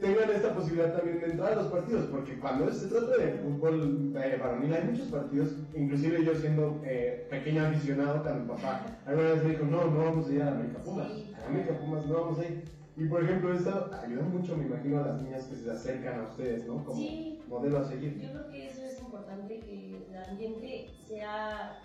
tengan 0.00 0.30
esta 0.30 0.54
posibilidad 0.54 0.94
también 0.96 1.20
de 1.20 1.26
entrar 1.26 1.52
a 1.52 1.56
los 1.56 1.66
partidos, 1.66 2.06
porque 2.06 2.38
cuando 2.38 2.70
se 2.72 2.86
trata 2.86 3.16
de 3.16 3.32
fútbol 3.38 4.12
eh, 4.16 4.36
varonil 4.38 4.74
hay 4.74 4.84
muchos 4.84 5.08
partidos, 5.08 5.56
inclusive 5.74 6.24
yo 6.24 6.34
siendo 6.34 6.80
eh, 6.84 7.26
pequeño 7.30 7.66
aficionado, 7.66 8.22
mi 8.34 8.46
papá 8.46 8.86
alguna 9.06 9.30
vez 9.32 9.44
me 9.44 9.50
dijo, 9.50 9.64
no, 9.64 9.86
no 9.86 10.04
vamos 10.04 10.28
a 10.28 10.32
ir 10.32 10.42
a 10.42 10.48
América 10.52 10.82
Pumas, 10.84 11.08
a 11.42 11.48
América 11.48 11.78
Pumas 11.78 12.06
no 12.06 12.14
vamos 12.14 12.38
a 12.38 12.44
ir. 12.44 12.64
Y 12.96 13.04
por 13.04 13.22
ejemplo, 13.22 13.52
esto 13.52 13.90
ayuda 13.92 14.22
mucho, 14.24 14.56
me 14.56 14.64
imagino, 14.64 14.98
a 14.98 15.02
las 15.02 15.20
niñas 15.22 15.44
que 15.46 15.54
se 15.56 15.70
acercan 15.70 16.18
a 16.18 16.22
ustedes, 16.30 16.66
¿no? 16.66 16.82
Como 16.82 16.96
Sí. 16.96 17.38
modelo 17.46 17.78
a 17.78 17.84
seguir. 17.84 18.18
Yo 18.18 18.30
creo 18.32 18.48
que 18.48 18.66
eso 18.66 18.82
es 18.82 18.98
importante, 18.98 19.60
que 19.60 20.06
el 20.08 20.16
ambiente 20.16 20.86
sea... 21.06 21.78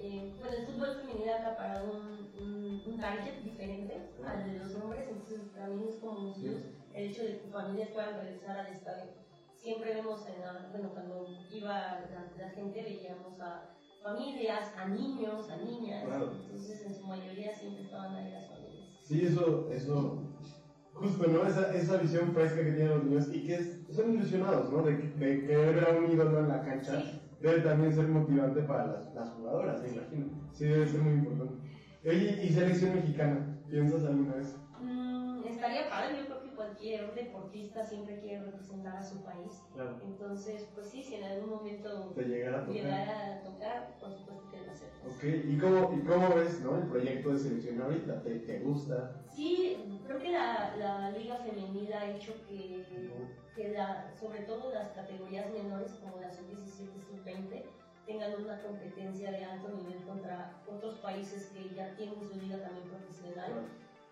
Eh, 0.00 0.30
bueno, 0.38 0.54
el 0.54 0.62
fútbol 0.64 0.94
femenil 0.94 1.28
ha 1.28 1.38
acaparado 1.38 1.90
un, 1.90 2.30
un, 2.40 2.82
un 2.86 3.00
target 3.00 3.34
diferente 3.42 3.98
al 4.24 4.44
de 4.44 4.58
los 4.58 4.72
hombres, 4.76 5.08
entonces 5.08 5.40
también 5.52 5.88
es 5.88 5.96
como 5.96 6.32
plus 6.38 6.60
el 6.94 7.04
hecho 7.10 7.22
de 7.24 7.36
que 7.40 7.48
familias 7.48 7.88
puedan 7.90 8.14
regresar 8.14 8.56
al 8.58 8.68
estadio. 8.68 9.10
Siempre 9.56 9.94
vemos, 9.94 10.24
en 10.26 10.40
la- 10.40 10.68
bueno, 10.70 10.90
cuando 10.92 11.26
iba 11.50 11.72
la, 12.12 12.30
la 12.38 12.48
gente 12.50 12.80
veíamos 12.80 13.40
a 13.40 13.68
familias, 14.00 14.70
a 14.76 14.86
niños, 14.86 15.50
a 15.50 15.56
niñas, 15.56 16.04
Claro. 16.04 16.30
entonces 16.44 16.80
en 16.84 16.94
su 16.94 17.04
mayoría 17.04 17.52
siempre 17.52 17.82
estaban 17.82 18.14
ahí 18.14 18.30
las 18.30 18.46
familias. 18.46 18.86
Sí, 19.02 19.24
eso, 19.24 19.66
eso, 19.68 20.27
justo, 20.98 21.26
¿no? 21.28 21.46
Esa, 21.46 21.72
esa 21.74 21.96
visión 21.96 22.32
fresca 22.32 22.56
que 22.64 22.72
tienen 22.72 22.88
los 22.90 23.04
niños 23.04 23.28
y 23.32 23.46
que 23.46 23.54
es- 23.54 23.86
son 23.90 24.12
ilusionados, 24.14 24.70
¿no? 24.72 24.82
De, 24.82 24.96
de 24.96 25.40
querer 25.46 25.74
ver 25.74 25.84
a 25.88 25.98
un 25.98 26.10
ídolo 26.10 26.40
en 26.40 26.48
la 26.48 26.62
cancha, 26.64 27.00
Sí. 27.00 27.20
debe 27.40 27.60
también 27.60 27.92
ser 27.94 28.08
motivante 28.08 28.62
para 28.62 28.86
las, 28.86 29.14
las 29.14 29.30
jugadoras, 29.30 29.80
me 29.82 29.88
imagino. 29.92 30.26
Sí, 30.52 30.64
debe 30.66 30.86
ser 30.88 31.00
muy 31.00 31.12
importante. 31.14 31.54
Oye, 32.04 32.40
¿y 32.42 32.52
selección 32.52 32.94
mexicana? 32.94 33.58
¿Piensas 33.68 34.04
alguna 34.04 34.34
vez? 34.34 34.56
Mm, 34.80 35.44
estaría 35.46 35.88
padre, 35.88 36.18
yo 36.20 36.26
creo 36.26 36.42
que 36.42 36.47
cualquier 36.58 37.14
deportista 37.14 37.84
siempre 37.84 38.18
quiere 38.18 38.42
representar 38.42 38.96
a 38.96 39.02
su 39.02 39.22
país. 39.22 39.62
Claro. 39.72 40.00
Entonces, 40.02 40.68
pues 40.74 40.88
sí, 40.88 41.04
si 41.04 41.14
en 41.14 41.24
algún 41.24 41.50
momento 41.50 42.12
Te 42.16 42.24
llegará 42.24 42.58
a 42.58 42.60
tocar. 42.66 42.74
llegara 42.74 43.36
a 43.36 43.42
tocar, 43.44 43.96
por 44.00 44.10
supuesto 44.10 44.42
que 44.50 44.64
lo 44.64 44.72
acepto. 44.72 45.08
Ok, 45.08 45.22
¿y 45.24 45.56
cómo, 45.56 45.94
¿y 45.96 46.00
cómo 46.04 46.34
ves, 46.34 46.60
no? 46.60 46.76
El 46.78 46.88
proyecto 46.88 47.30
de 47.30 47.38
selección 47.38 47.80
ahorita, 47.80 48.22
¿te, 48.22 48.34
te 48.40 48.58
gusta? 48.58 49.22
Sí, 49.30 50.00
creo 50.04 50.18
que 50.18 50.32
la, 50.32 50.74
la 50.76 51.10
liga 51.12 51.36
femenil 51.36 51.92
ha 51.92 52.10
hecho 52.10 52.34
que, 52.48 52.84
que 53.54 53.68
la, 53.68 54.12
sobre 54.18 54.40
todo 54.40 54.72
las 54.74 54.88
categorías 54.88 55.48
menores 55.52 55.92
como 56.02 56.18
la 56.20 56.32
sub-17 56.32 56.88
y 56.96 57.00
sub-20 57.06 57.62
tengan 58.04 58.42
una 58.42 58.60
competencia 58.62 59.30
de 59.30 59.44
alto 59.44 59.68
nivel 59.68 60.02
contra 60.04 60.60
otros 60.66 60.96
países 60.96 61.46
que 61.54 61.72
ya 61.74 61.94
tienen 61.94 62.18
su 62.20 62.34
liga 62.40 62.60
también 62.60 62.88
profesional. 62.88 63.68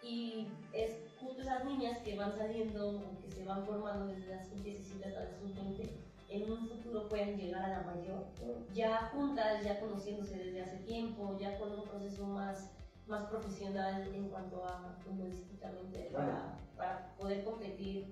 Y 0.06 0.46
es 0.72 0.92
justo 1.20 1.42
esas 1.42 1.64
niñas 1.64 1.98
que 2.04 2.16
van 2.16 2.32
saliendo 2.36 2.90
o 2.90 3.20
que 3.20 3.28
se 3.34 3.44
van 3.44 3.64
formando 3.64 4.06
desde 4.06 4.28
la 4.28 4.40
sub-17 4.44 5.04
hasta 5.04 5.20
la 5.24 5.30
sub-20, 5.30 5.88
en 6.30 6.50
un 6.50 6.68
futuro 6.68 7.08
pueden 7.08 7.36
llegar 7.36 7.62
a 7.64 7.68
la 7.80 7.80
mayor, 7.82 8.24
ya 8.72 9.08
juntas, 9.12 9.64
ya 9.64 9.80
conociéndose 9.80 10.36
desde 10.36 10.60
hace 10.62 10.76
tiempo, 10.78 11.36
ya 11.40 11.58
con 11.58 11.72
un 11.72 11.84
proceso 11.84 12.26
más, 12.28 12.70
más 13.08 13.28
profesional 13.28 14.08
en 14.14 14.28
cuanto 14.28 14.64
a 14.64 14.96
futbolísticamente, 15.04 16.08
para, 16.12 16.56
para 16.76 17.14
poder 17.18 17.42
competir 17.44 18.04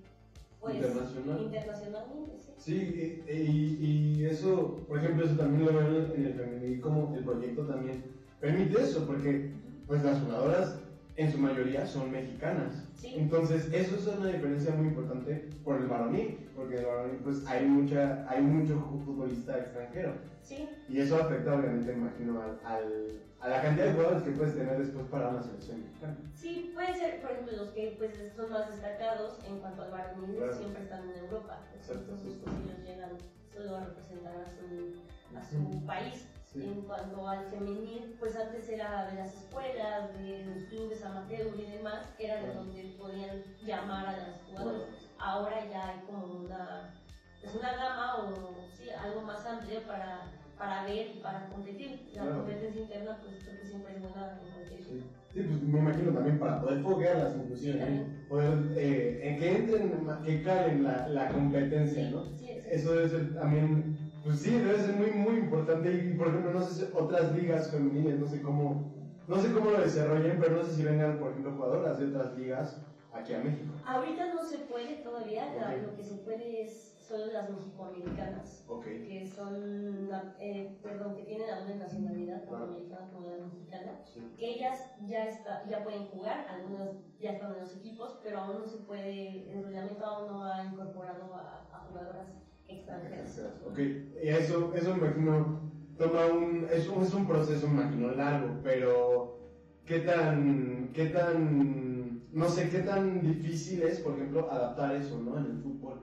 pues, 0.60 0.76
Internacional. 0.76 1.42
internacionalmente. 1.42 2.32
Sí. 2.38 2.52
Sí, 2.56 3.22
y, 3.28 3.32
y- 3.32 4.20
y 4.20 4.24
eso, 4.24 4.80
por 4.88 4.98
ejemplo, 4.98 5.26
eso 5.26 5.36
también 5.36 5.64
lo 5.66 5.72
veo 5.72 6.12
en 6.14 6.26
el 6.26 6.34
femenil, 6.34 6.80
como 6.80 7.14
el 7.14 7.24
proyecto 7.24 7.66
también 7.66 8.04
permite 8.40 8.80
eso, 8.82 9.04
porque 9.06 9.52
pues 9.86 10.02
las 10.02 10.20
jugadoras 10.20 10.78
en 11.16 11.30
su 11.30 11.38
mayoría 11.38 11.86
son 11.86 12.10
mexicanas. 12.10 12.72
Sí. 12.96 13.14
Entonces, 13.16 13.68
eso 13.72 13.96
es 13.96 14.06
una 14.06 14.26
diferencia 14.28 14.72
muy 14.74 14.88
importante 14.88 15.48
por 15.64 15.76
el 15.76 15.86
varonil, 15.86 16.48
porque 16.56 16.78
el 16.78 16.86
varonil 16.86 17.16
pues 17.22 17.46
hay, 17.46 17.66
mucha, 17.66 18.24
hay 18.28 18.42
mucho 18.42 18.78
futbolista 19.04 19.58
extranjero. 19.58 20.14
Sí, 20.42 20.68
Y 20.88 21.00
eso 21.00 21.16
afecta 21.16 21.54
obviamente, 21.54 21.92
me 21.92 21.98
imagino, 22.08 22.40
al, 22.40 22.58
al- 22.64 23.20
a 23.40 23.48
la 23.48 23.62
cantidad 23.62 23.86
de 23.86 23.92
jugadores 23.92 24.22
que 24.22 24.30
puedes 24.32 24.54
tener 24.56 24.78
después 24.78 25.06
para 25.06 25.28
una 25.28 25.42
selección 25.42 25.82
mexicana. 25.82 26.16
Sí, 26.34 26.70
puede 26.74 26.94
ser, 26.94 27.20
por 27.20 27.30
ejemplo, 27.30 27.56
los 27.58 27.68
que 27.70 27.94
pues, 27.98 28.10
son 28.36 28.50
más 28.50 28.68
destacados 28.70 29.38
en 29.46 29.58
cuanto 29.58 29.82
al 29.82 29.90
varonil 29.90 30.36
Claro. 30.36 30.54
siempre 30.56 30.82
están 30.82 31.02
en 31.10 31.16
Europa. 31.24 31.60
Exacto, 31.74 32.00
Entonces, 32.02 32.26
justo. 32.26 32.44
pues, 32.44 32.56
ellos 32.64 32.84
llegan 32.88 33.10
solo 33.54 33.76
a 33.76 33.84
representar 33.84 34.34
a 34.36 34.46
su, 34.50 35.36
a 35.36 35.44
su 35.44 35.86
país. 35.86 36.26
Sí. 36.54 36.62
En 36.62 36.82
cuanto 36.82 37.26
al 37.28 37.44
femenil, 37.50 38.14
pues 38.20 38.36
antes 38.36 38.68
era 38.68 39.06
de 39.10 39.16
las 39.16 39.34
escuelas, 39.34 40.14
de 40.20 40.44
los 40.46 40.62
clubes 40.68 41.02
amateur 41.02 41.48
y 41.58 41.66
demás, 41.72 42.14
era 42.18 42.36
de 42.36 42.42
Claro. 42.44 42.58
donde 42.60 42.94
podían 42.96 43.42
llamar 43.66 44.06
a 44.06 44.16
las 44.16 44.40
jugadoras. 44.46 44.80
Bueno, 44.82 45.04
Ahora 45.18 45.68
ya 45.70 45.88
hay 45.88 46.00
como 46.06 46.26
una, 46.44 46.94
pues 47.40 47.54
una 47.54 47.72
gama 47.76 48.16
o 48.18 48.54
sí, 48.76 48.88
algo 48.90 49.22
más 49.22 49.44
amplio 49.46 49.80
para, 49.82 50.20
para 50.58 50.84
ver 50.84 51.08
y 51.16 51.20
para 51.20 51.48
competir. 51.48 52.02
La 52.14 52.22
Claro. 52.22 52.36
competencia 52.36 52.80
interna, 52.82 53.18
pues 53.20 53.34
creo 53.44 53.60
que 53.60 53.66
siempre 53.66 53.94
es 53.94 54.00
buena 54.02 54.38
en 54.42 54.52
cualquier 54.52 54.80
Sí. 54.82 55.00
Sí, 55.32 55.40
pues 55.42 55.60
me 55.62 55.78
imagino 55.80 56.12
también 56.12 56.38
para 56.38 56.60
poder 56.60 56.80
foguearlas 56.82 57.34
inclusive, 57.34 57.74
¿no? 57.74 57.80
también. 57.80 58.26
poder 58.28 58.58
eh, 58.76 59.36
que 59.40 59.56
entren, 59.56 60.08
que 60.24 60.42
calen 60.44 60.84
la, 60.84 61.08
la 61.08 61.28
competencia, 61.28 62.04
Sí, 62.06 62.10
¿no? 62.12 62.22
Eso 62.70 62.92
debe 62.92 63.08
ser 63.08 63.34
también, 63.34 64.03
pues 64.24 64.40
sí, 64.40 64.58
debe 64.58 64.78
ser 64.78 64.94
muy, 64.96 65.10
muy 65.12 65.36
importante. 65.38 65.92
Y 65.92 66.14
por 66.14 66.28
ejemplo, 66.28 66.52
no 66.52 66.62
sé 66.62 66.86
si 66.86 66.92
otras 66.94 67.32
ligas 67.36 67.70
femeniles, 67.70 68.18
no 68.18 68.26
sé 68.26 68.40
cómo, 68.42 68.92
no 69.28 69.36
sé 69.36 69.52
cómo 69.52 69.70
lo 69.70 69.80
desarrollen, 69.80 70.38
pero 70.40 70.56
no 70.56 70.64
sé 70.64 70.72
si 70.76 70.82
vengan, 70.84 71.18
por 71.18 71.30
ejemplo, 71.30 71.52
jugadoras 71.52 71.98
de 71.98 72.06
otras 72.08 72.36
ligas 72.38 72.80
aquí 73.12 73.34
a 73.34 73.38
México. 73.38 73.72
Ahorita 73.86 74.34
no 74.34 74.44
se 74.44 74.58
puede 74.58 74.96
todavía, 74.96 75.46
lo 75.86 75.94
que 75.96 76.02
se 76.02 76.16
puede 76.16 76.62
es 76.62 76.90
solo 76.98 77.26
las 77.26 77.50
mexicoamericanas, 77.50 78.64
Ok. 78.66 78.84
que 78.84 79.26
son, 79.26 80.08
eh, 80.40 80.78
perdón, 80.82 81.14
que 81.14 81.22
tienen 81.24 81.46
doble 81.48 81.76
nacionalidad, 81.76 82.44
tanto 82.44 82.64
americana 82.64 83.10
como 83.12 83.28
la 83.28 83.44
mexicana, 83.44 84.00
Sí. 84.04 84.20
que 84.38 84.54
ellas 84.54 84.78
ya, 85.06 85.26
está, 85.26 85.68
ya 85.68 85.84
pueden 85.84 86.06
jugar, 86.06 86.46
algunas 86.48 86.96
ya 87.20 87.32
están 87.32 87.52
en 87.54 87.60
los 87.60 87.76
equipos, 87.76 88.18
pero 88.22 88.38
aún 88.40 88.60
no 88.60 88.66
se 88.66 88.78
puede, 88.78 89.52
el 89.52 89.64
reglamento 89.64 90.04
aún 90.04 90.32
no 90.32 90.44
ha 90.44 90.64
incorporado 90.64 91.34
a, 91.34 91.68
a 91.72 91.78
jugadoras 91.88 92.26
extranjeras. 92.68 93.40
Ok, 93.66 93.78
y 93.78 94.28
eso, 94.28 94.72
eso 94.74 94.96
me 94.96 95.06
imagino, 95.06 95.60
toma 95.98 96.26
un, 96.26 96.66
es 96.70 96.88
un, 96.88 97.02
es 97.02 97.14
un 97.14 97.26
proceso, 97.26 97.68
me 97.68 97.82
imagino, 97.82 98.10
largo, 98.12 98.60
pero 98.62 99.38
¿qué 99.84 100.00
tan, 100.00 100.90
qué 100.92 101.06
tan, 101.06 102.22
no 102.32 102.48
sé, 102.48 102.68
qué 102.70 102.80
tan 102.80 103.20
difícil 103.22 103.82
es, 103.82 104.00
por 104.00 104.14
ejemplo, 104.14 104.50
adaptar 104.50 104.94
eso, 104.96 105.18
¿no? 105.18 105.38
En 105.38 105.46
el 105.46 105.62
fútbol. 105.62 106.00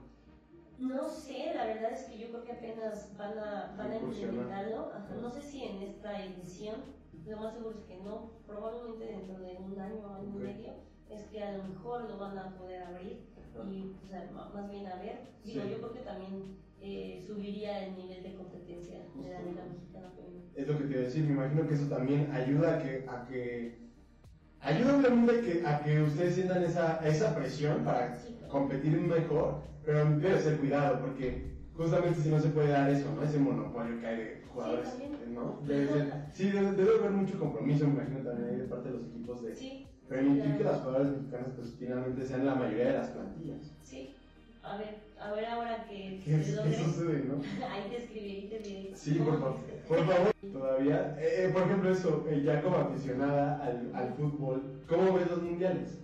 No 0.79 1.07
sé, 1.07 1.53
la 1.53 1.65
verdad 1.65 1.91
es 1.91 2.05
que 2.05 2.17
yo 2.17 2.29
creo 2.29 2.43
que 2.43 2.53
apenas 2.53 3.15
van 3.17 3.37
a, 3.37 3.75
van 3.77 3.91
a 3.91 3.97
implementarlo. 3.97 4.91
Ajá, 4.93 5.15
No 5.21 5.29
sé 5.29 5.41
si 5.41 5.63
en 5.63 5.81
esta 5.83 6.23
edición, 6.23 6.77
lo 7.27 7.37
más 7.37 7.53
seguro 7.53 7.77
es 7.77 7.85
que 7.85 7.97
no, 8.03 8.31
probablemente 8.47 9.05
dentro 9.05 9.39
de 9.39 9.57
un 9.57 9.79
año, 9.79 10.15
año 10.15 10.29
y 10.35 10.39
medio, 10.39 10.73
es 11.09 11.25
que 11.25 11.43
a 11.43 11.57
lo 11.57 11.65
mejor 11.65 12.09
lo 12.09 12.17
van 12.17 12.37
a 12.37 12.57
poder 12.57 12.81
abrir 12.83 13.27
y 13.71 13.95
o 14.03 14.07
sea, 14.07 14.29
más 14.53 14.69
bien 14.71 14.87
a 14.87 14.95
ver. 14.97 15.19
Digo, 15.43 15.61
Sí. 15.63 15.69
yo 15.71 15.77
creo 15.77 15.93
que 15.93 15.99
también 15.99 16.57
eh, 16.79 17.23
subiría 17.25 17.85
el 17.85 17.95
nivel 17.95 18.23
de 18.23 18.33
competencia 18.35 18.99
de 19.15 19.29
la. 19.29 19.39
Liga 19.41 19.63
Mexicana. 19.71 20.07
Es 20.55 20.67
lo 20.67 20.77
que 20.77 20.83
te 20.85 20.91
iba 20.91 20.99
a 21.01 21.03
decir, 21.05 21.23
me 21.25 21.33
imagino 21.33 21.67
que 21.67 21.73
eso 21.75 21.85
también 21.87 22.29
ayuda 22.31 22.75
a 22.75 22.79
que, 22.79 23.05
a 23.07 23.25
que 23.27 23.77
ayuda 24.59 24.97
obviamente 24.97 25.41
que, 25.41 25.65
a 25.65 25.79
que 25.81 26.01
ustedes 26.01 26.35
sientan 26.35 26.63
esa, 26.63 26.97
esa 27.07 27.35
presión 27.35 27.83
para 27.83 28.15
Sí, 28.15 28.35
claro. 28.37 28.51
competir 28.51 28.99
mejor, 28.99 29.61
pero 29.85 30.05
debe 30.15 30.39
ser 30.39 30.57
cuidado 30.59 30.99
porque 30.99 31.51
justamente 31.75 32.19
si 32.19 32.29
no 32.29 32.39
se 32.39 32.49
puede 32.49 32.69
dar 32.69 32.89
eso, 32.89 33.11
¿no? 33.15 33.23
Ese 33.23 33.39
monopolio 33.39 33.99
que 33.99 34.07
hay 34.07 34.17
de 34.17 34.41
jugadores, 34.51 34.89
también. 34.89 35.33
¿no? 35.33 35.59
Debe 35.65 35.87
ser, 35.87 36.13
sí, 36.33 36.49
debe, 36.51 36.71
debe 36.73 36.95
haber 36.99 37.11
mucho 37.11 37.39
compromiso, 37.39 37.87
me 37.87 37.93
imagino 37.93 38.19
también 38.19 38.57
de 38.59 38.63
parte 38.65 38.89
de 38.89 38.97
los 38.97 39.07
equipos 39.07 39.41
de 39.41 39.55
Sí, 39.55 39.80
permitir 40.11 40.57
que 40.57 40.63
claro. 40.63 40.71
las 40.71 40.81
jugadoras 40.81 41.11
mexicanas 41.11 41.47
pues 41.55 41.73
finalmente 41.79 42.25
sean 42.27 42.45
la 42.45 42.55
mayoría 42.55 42.85
de 42.87 42.93
las 42.93 43.07
plantillas. 43.09 43.71
sí. 43.83 44.15
A 44.63 44.77
ver, 44.77 44.99
a 45.19 45.31
ver 45.31 45.45
ahora 45.45 45.85
que 45.89 46.21
¿Qué, 46.23 46.43
sucede, 46.43 47.25
no? 47.25 47.41
Ahí 47.67 47.89
te 47.89 48.03
escribiré 48.03 48.37
y 48.37 48.47
te 48.47 48.59
diré. 48.59 48.95
Sí, 48.95 49.13
por 49.15 49.39
favor. 49.39 49.57
Por 49.87 50.05
favor, 50.05 50.31
todavía. 50.53 51.17
Eh, 51.17 51.45
eh, 51.45 51.49
por 51.51 51.63
ejemplo, 51.63 51.89
eso, 51.89 52.25
eh, 52.29 52.43
ya 52.45 52.61
como 52.61 52.77
aficionada 52.77 53.63
al, 53.63 53.89
al 53.95 54.13
fútbol, 54.13 54.61
¿cómo 54.87 55.13
ves 55.13 55.31
los 55.31 55.41
mundiales? 55.41 55.97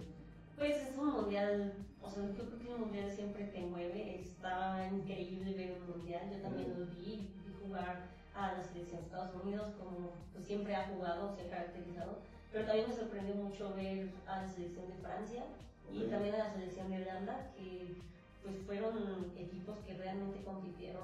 Pues 0.57 0.75
es 0.89 0.97
un 0.97 1.11
mundial, 1.11 1.73
o 2.01 2.09
sea, 2.09 2.23
yo 2.23 2.45
creo 2.45 2.59
que 2.59 2.67
un 2.73 2.79
mundial 2.79 3.11
siempre 3.11 3.45
te 3.45 3.61
mueve, 3.61 4.21
está 4.21 4.89
increíble 4.91 5.53
ver 5.53 5.77
un 5.79 5.95
mundial, 5.95 6.23
yo 6.31 6.41
también 6.41 6.73
lo 6.79 6.85
vi, 6.97 7.29
vi 7.45 7.53
jugar 7.63 8.07
a 8.33 8.53
la 8.53 8.63
selección 8.63 9.01
de 9.01 9.05
Estados 9.05 9.35
Unidos 9.43 9.67
como 9.77 10.13
pues, 10.33 10.47
siempre 10.47 10.75
ha 10.75 10.87
jugado, 10.87 11.35
se 11.35 11.43
ha 11.43 11.49
caracterizado, 11.51 12.17
pero 12.51 12.65
también 12.65 12.89
me 12.89 12.95
sorprendió 12.95 13.35
mucho 13.35 13.73
ver 13.75 14.09
a 14.27 14.41
la 14.41 14.49
selección 14.49 14.85
de 14.87 14.95
Francia 15.01 15.43
y 15.93 16.03
Ok. 16.03 16.09
también 16.09 16.35
a 16.35 16.37
la 16.39 16.53
selección 16.53 16.89
de 16.91 17.01
Holanda, 17.03 17.51
que 17.57 17.95
pues 18.43 18.55
fueron 18.65 18.93
equipos 19.37 19.75
que 19.85 19.93
realmente 19.95 20.41
compitieron, 20.45 21.03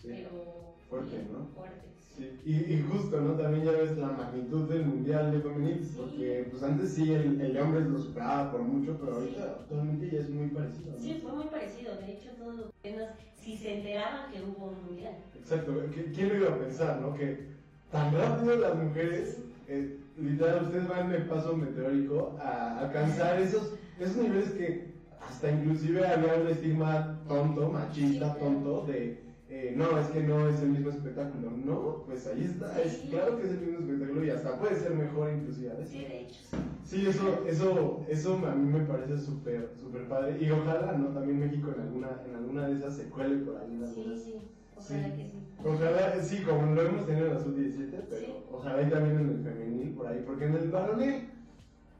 Sí. 0.00 0.08
pero 0.08 0.74
Fuerte, 0.88 1.10
bien, 1.16 1.28
¿no? 1.32 1.46
fuertes. 1.54 1.90
Sí, 2.16 2.30
y, 2.46 2.54
y 2.74 2.82
justo, 2.90 3.20
¿no? 3.20 3.32
También 3.32 3.64
ya 3.64 3.72
ves 3.72 3.98
la 3.98 4.06
magnitud 4.08 4.68
del 4.68 4.86
mundial 4.86 5.32
de 5.32 5.40
femenil, 5.40 5.84
Sí. 5.84 5.94
porque 5.98 6.46
pues 6.50 6.62
antes 6.62 6.92
sí 6.94 7.12
el, 7.12 7.40
el 7.40 7.52
de 7.52 7.60
hombres 7.60 7.86
lo 7.86 7.98
superaba 7.98 8.52
por 8.52 8.62
mucho, 8.62 8.96
pero 8.98 9.12
Sí. 9.20 9.20
ahorita 9.20 9.42
actualmente 9.60 10.10
ya 10.10 10.20
es 10.20 10.30
muy 10.30 10.48
parecido. 10.48 10.92
¿no? 10.92 10.98
Sí, 10.98 11.18
fue 11.22 11.32
muy 11.32 11.44
parecido, 11.46 11.96
de 11.96 12.12
hecho 12.12 12.30
todos 12.38 12.54
los 12.56 12.66
apenas 12.80 13.10
si 13.36 13.56
se 13.56 13.78
enteraban 13.78 14.32
que 14.32 14.42
hubo 14.42 14.66
un 14.66 14.84
mundial. 14.86 15.14
Exacto, 15.34 15.72
¿qui- 15.92 16.14
¿quién 16.14 16.28
lo 16.30 16.34
iba 16.36 16.54
a 16.54 16.58
pensar, 16.58 17.00
no? 17.00 17.14
Que 17.14 17.46
tan 17.92 18.12
rápido 18.14 18.56
las 18.56 18.76
mujeres, 18.76 19.38
eh, 19.68 19.98
literal, 20.16 20.64
ustedes 20.64 20.88
van 20.88 21.14
en 21.14 21.28
paso 21.28 21.56
meteórico 21.56 22.36
a 22.40 22.78
alcanzar 22.80 23.40
esos, 23.40 23.74
esos 23.98 24.16
niveles 24.16 24.50
que 24.52 24.94
hasta 25.20 25.50
inclusive 25.50 26.06
había 26.06 26.34
un 26.36 26.48
estigma 26.48 27.20
tonto, 27.28 27.70
machista, 27.70 28.34
tonto, 28.36 28.86
de 28.86 29.24
eh, 29.48 29.74
no, 29.76 29.96
es 29.98 30.08
que 30.08 30.22
no 30.22 30.48
es 30.48 30.60
el 30.60 30.70
mismo 30.70 30.90
espectáculo. 30.90 31.50
No, 31.52 32.02
pues 32.06 32.26
ahí 32.26 32.44
está, 32.44 32.80
es 32.82 32.96
claro 33.10 33.38
que 33.38 33.44
es 33.44 33.50
el 33.52 33.60
mismo 33.60 33.78
espectáculo 33.78 34.24
y 34.24 34.30
hasta 34.30 34.58
puede 34.58 34.76
ser 34.76 34.94
mejor 34.94 35.32
inclusive. 35.32 35.72
Sí, 35.86 35.98
de 35.98 36.20
hecho. 36.22 36.40
sí. 36.84 37.06
Eso, 37.06 37.44
eso, 37.46 38.04
eso 38.08 38.40
a 38.46 38.54
mí 38.54 38.72
me 38.72 38.84
parece 38.84 39.18
súper, 39.18 39.70
súper 39.80 40.08
padre. 40.08 40.38
Y 40.40 40.50
ojalá, 40.50 40.92
¿no? 40.98 41.08
También 41.08 41.38
México 41.40 41.72
en 41.74 41.80
alguna, 41.80 42.08
en 42.28 42.34
alguna 42.34 42.68
de 42.68 42.76
esas 42.76 42.96
se 42.96 43.04
cuele 43.04 43.36
por 43.44 43.56
ahí. 43.56 43.80
Sí, 43.94 44.02
sí, 44.24 44.34
ojalá 44.76 45.04
Sí. 45.04 45.10
que 45.16 45.22
sí. 45.28 45.45
Ojalá, 45.68 46.22
sí, 46.22 46.42
como 46.42 46.74
lo 46.74 46.82
hemos 46.82 47.06
tenido 47.06 47.26
en 47.26 47.34
la 47.34 47.40
sub-17, 47.40 47.90
pero 48.08 48.20
Sí. 48.20 48.32
ojalá 48.52 48.82
y 48.82 48.90
también 48.90 49.16
en 49.18 49.30
el 49.30 49.42
femenil, 49.44 49.90
por 49.94 50.06
ahí, 50.06 50.22
porque 50.26 50.44
en 50.44 50.54
el 50.54 50.70
varonil, 50.70 51.28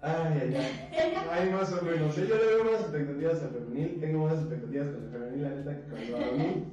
ay, 0.02 0.38
ay, 0.42 0.54
ay, 0.92 1.14
hay 1.30 1.50
más 1.50 1.72
o 1.72 1.84
menos. 1.84 2.14
Yo 2.16 2.22
le 2.24 2.28
veo 2.46 2.64
más 2.64 2.80
expectativas 2.82 3.42
al 3.42 3.50
femenil, 3.50 4.00
tengo 4.00 4.24
más 4.26 4.38
expectativas 4.38 4.88
con 4.88 5.04
el 5.04 5.10
femenil, 5.10 5.42
la 5.42 5.50
neta, 5.50 5.76
que 5.76 5.90
con 5.90 5.98
el 5.98 6.12
varonil. 6.12 6.64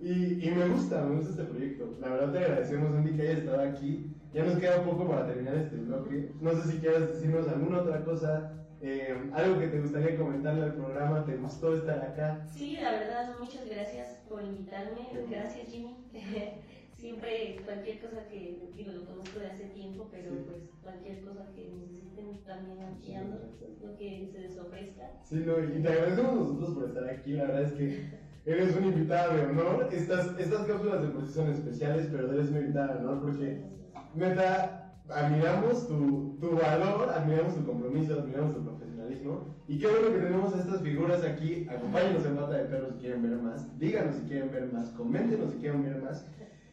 Y, 0.00 0.48
y 0.48 0.50
me 0.52 0.66
gusta, 0.68 1.02
me 1.04 1.16
gusta 1.16 1.30
este 1.32 1.44
proyecto. 1.44 1.94
La 2.00 2.08
verdad 2.08 2.32
te 2.32 2.38
agradecemos, 2.38 2.94
Andy, 2.94 3.12
que 3.16 3.22
hayas 3.22 3.38
estado 3.40 3.60
aquí. 3.60 4.06
Ya 4.32 4.44
nos 4.44 4.58
queda 4.58 4.82
poco 4.84 5.06
para 5.08 5.26
terminar 5.26 5.54
este 5.56 5.76
bloque. 5.76 6.30
No 6.40 6.52
sé 6.54 6.72
si 6.72 6.78
quieres 6.78 7.08
decirnos 7.08 7.46
alguna 7.48 7.80
otra 7.80 8.02
cosa, 8.04 8.52
eh, 8.82 9.30
algo 9.34 9.60
que 9.60 9.68
te 9.68 9.80
gustaría 9.80 10.16
comentarle 10.16 10.62
al 10.64 10.74
programa, 10.74 11.24
¿te 11.24 11.36
gustó 11.36 11.76
estar 11.76 11.98
acá? 12.00 12.46
Sí, 12.54 12.78
la 12.80 12.92
verdad, 12.92 13.34
muchas 13.38 13.68
gracias 13.68 14.18
por 14.28 14.42
invitarme. 14.42 15.08
Gracias, 15.28 15.68
Jimmy. 15.68 15.96
Siempre, 16.96 17.56
cualquier 17.64 17.98
cosa 18.00 18.28
que, 18.28 18.58
digo, 18.76 18.92
lo 18.92 19.06
conozco 19.06 19.38
de 19.38 19.46
hace 19.46 19.64
tiempo, 19.70 20.08
pero 20.10 20.30
Sí. 20.32 20.38
pues 20.46 20.58
cualquier 20.82 21.24
cosa 21.24 21.46
que 21.54 21.70
necesiten 21.72 22.44
también 22.44 22.78
aquí 22.82 23.14
ando, 23.14 23.38
lo 23.82 23.96
que 23.96 24.28
se 24.30 24.38
les 24.40 24.58
ofrezca. 24.58 25.10
Sí, 25.24 25.36
no, 25.46 25.58
y 25.64 25.82
te 25.82 25.88
agradecemos 25.88 26.34
nosotros 26.34 26.74
por 26.74 26.88
estar 26.88 27.08
aquí. 27.08 27.32
La 27.32 27.44
verdad 27.44 27.62
es 27.62 27.72
que 27.72 28.10
eres 28.44 28.76
una 28.76 28.86
invitada 28.88 29.34
de 29.34 29.46
honor. 29.46 29.88
Estas, 29.90 30.38
estas 30.38 30.66
cápsulas 30.66 31.02
de 31.02 31.32
son 31.32 31.50
especiales, 31.50 32.08
pero 32.10 32.32
eres 32.34 32.50
una 32.50 32.60
invitada 32.60 32.94
de 32.94 32.98
honor 33.06 33.22
porque, 33.22 33.62
neta, 34.14 34.89
admiramos 35.12 35.88
tu, 35.88 36.36
tu 36.40 36.56
valor, 36.56 37.10
admiramos 37.10 37.54
tu 37.54 37.64
compromiso, 37.64 38.14
admiramos 38.14 38.54
tu 38.54 38.64
profesionalismo. 38.64 39.54
Y 39.68 39.78
qué 39.78 39.86
bueno 39.86 40.12
que 40.12 40.18
tenemos 40.18 40.54
a 40.54 40.58
estas 40.58 40.80
figuras 40.82 41.24
aquí. 41.24 41.66
Acompáñenos 41.70 42.24
en 42.24 42.36
Pata 42.36 42.54
de 42.54 42.64
Perro 42.64 42.88
si 42.92 42.98
quieren 42.98 43.22
ver 43.22 43.38
más. 43.38 43.78
Díganos 43.78 44.16
si 44.16 44.22
quieren 44.22 44.50
ver 44.50 44.72
más. 44.72 44.90
Coméntenos 44.90 45.52
si 45.52 45.58
quieren 45.58 45.82
ver 45.82 46.02
más. 46.02 46.26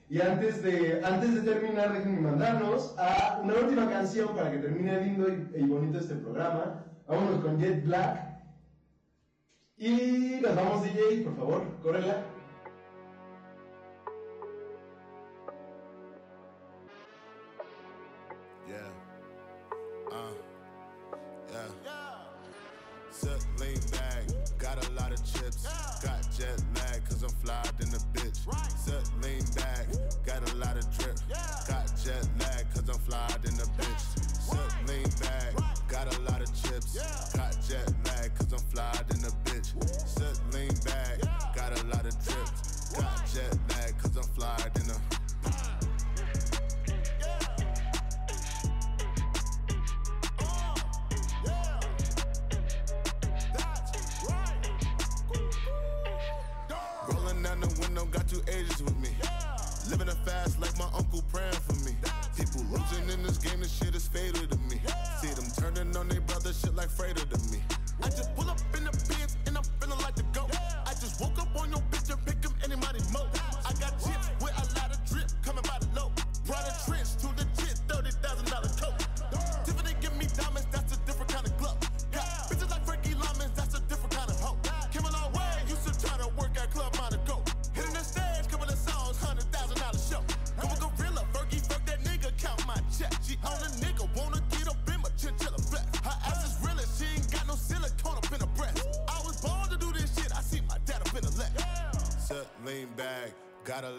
Y 0.10 0.21
antes 0.21 0.63
de, 0.63 1.02
antes 1.04 1.36
de 1.36 1.41
terminar, 1.52 1.93
déjenme 1.93 2.21
mandarnos 2.21 2.95
a 2.97 3.41
una 3.43 3.56
última 3.56 3.89
canción 3.89 4.30
para 4.36 4.52
que 4.52 4.60
termine 4.60 5.02
lindo 5.02 5.28
y, 5.28 5.60
y 5.60 5.63
bonito 5.63 6.00
este 6.00 6.15
programa. 6.15 6.86
Vámonos 7.08 7.41
con 7.41 7.60
Jet 7.60 7.84
Black. 7.84 8.28
Y 9.78 10.39
nos 10.41 10.56
vamos, 10.56 10.84
DJ, 10.84 11.23
por 11.23 11.36
favor, 11.36 11.62
córrela. 11.84 12.37
Lean 23.77 23.91
back, 23.91 24.23
got 24.57 24.87
a 24.87 24.91
lot 24.93 25.11
of 25.11 25.23
chips. 25.23 25.67
Got 26.01 26.21
jet 26.35 26.63
lag, 26.75 27.03
cause 27.05 27.21
I'm 27.21 27.29
flyed 27.29 27.73
in 27.79 27.89
the 27.91 27.99
bitch. 28.13 28.37
Sit, 28.75 29.05
lean 29.21 29.43
back, 29.55 29.85
got 30.25 30.51
a 30.51 30.55
lot 30.55 30.77
of 30.77 30.97
drip. 30.97 31.17
Got 31.67 31.85
jet 32.03 32.27
lag, 32.39 32.65
cause 32.73 32.89
I'm 32.89 32.99
flyed 33.05 33.45
in 33.45 33.55
the 33.55 33.69
bitch. 33.77 34.03
Sit, 34.41 34.87
lean 34.87 35.09
back, 35.21 35.53
got 35.87 36.11
a 36.15 36.21
lot 36.21 36.41
of 36.41 36.47
chips. 36.59 36.97
Got 37.35 37.55
jet 37.67 37.93
lag, 38.05 38.33
cause 38.35 38.51
I'm 38.51 38.65
flyed 38.71 39.05
in 39.11 39.21
the 39.21 39.33
bitch. 39.45 39.69
Sit, 40.07 40.39
lean 40.53 40.73
back, 40.85 41.21
got 41.55 41.79
a 41.79 41.85
lot 41.87 42.05
of 42.05 42.17
drip. 42.25 42.47
Got 42.97 43.27
jet 43.31 43.57
lag, 43.69 43.95
cause 43.99 44.17
I'm 44.17 44.23
flyed 44.33 44.71
in 44.77 44.87
the 44.87 44.97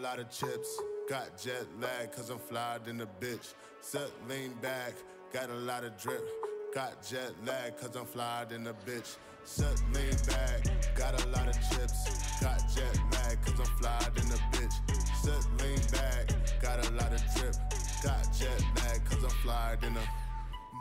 lot 0.09 0.19
of 0.21 0.31
chips. 0.31 0.81
Got 1.07 1.37
jet 1.37 1.67
lag, 1.81 2.13
cause 2.13 2.31
I'm 2.31 2.39
flyed 2.39 2.89
in 2.89 2.97
the 2.97 3.09
bitch. 3.21 3.53
Sit, 3.83 4.11
lean 4.27 4.55
back, 4.63 4.95
got 5.35 5.51
a 5.51 5.55
lot 5.55 5.85
of 5.85 6.01
drip. 6.01 6.27
Got 6.75 7.07
jet 7.07 7.33
lag, 7.45 7.77
cause 7.77 7.95
I'm 7.95 8.07
flyed 8.07 8.53
in 8.53 8.65
the 8.65 8.75
bitch. 8.87 9.17
Sit 9.45 9.83
lean 9.93 10.17
back, 10.27 10.65
got 10.97 11.13
a 11.23 11.29
lot 11.29 11.47
of 11.49 11.57
chips. 11.69 12.41
Got 12.41 12.59
jet 12.75 12.99
lag, 13.13 13.37
cause 13.45 13.61
I'm 13.61 13.73
flyed 13.81 14.13
in 14.17 14.29
the 14.31 14.41
bitch. 14.53 14.77
Sit 15.23 15.45
lean 15.61 15.81
back, 15.93 16.25
got 16.63 16.79
a 16.87 16.91
lot 16.93 17.13
of 17.13 17.23
drip. 17.35 17.57
Got 18.03 18.23
jet 18.39 18.63
lag, 18.77 19.05
cause 19.05 19.23
I'm 19.23 19.37
flyed 19.43 19.85
in 19.85 19.95
a. 19.95 20.05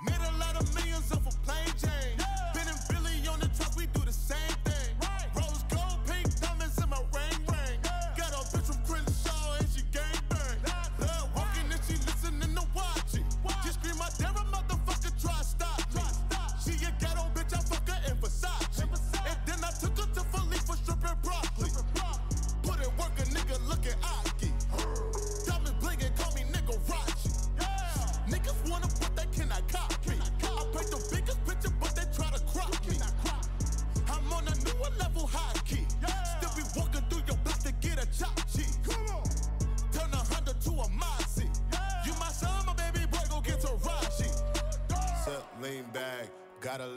Made 0.05 0.23
a 0.23 0.37
lot 0.39 0.55
of 0.55 0.73
millions 0.73 1.11
off 1.11 1.27
a 1.27 1.37
plain 1.45 1.67
Jane. 1.81 2.17
Ben 2.53 2.67
and 2.67 2.79
Billy 2.87 3.27
on 3.27 3.39
the 3.41 3.49
truck, 3.57 3.66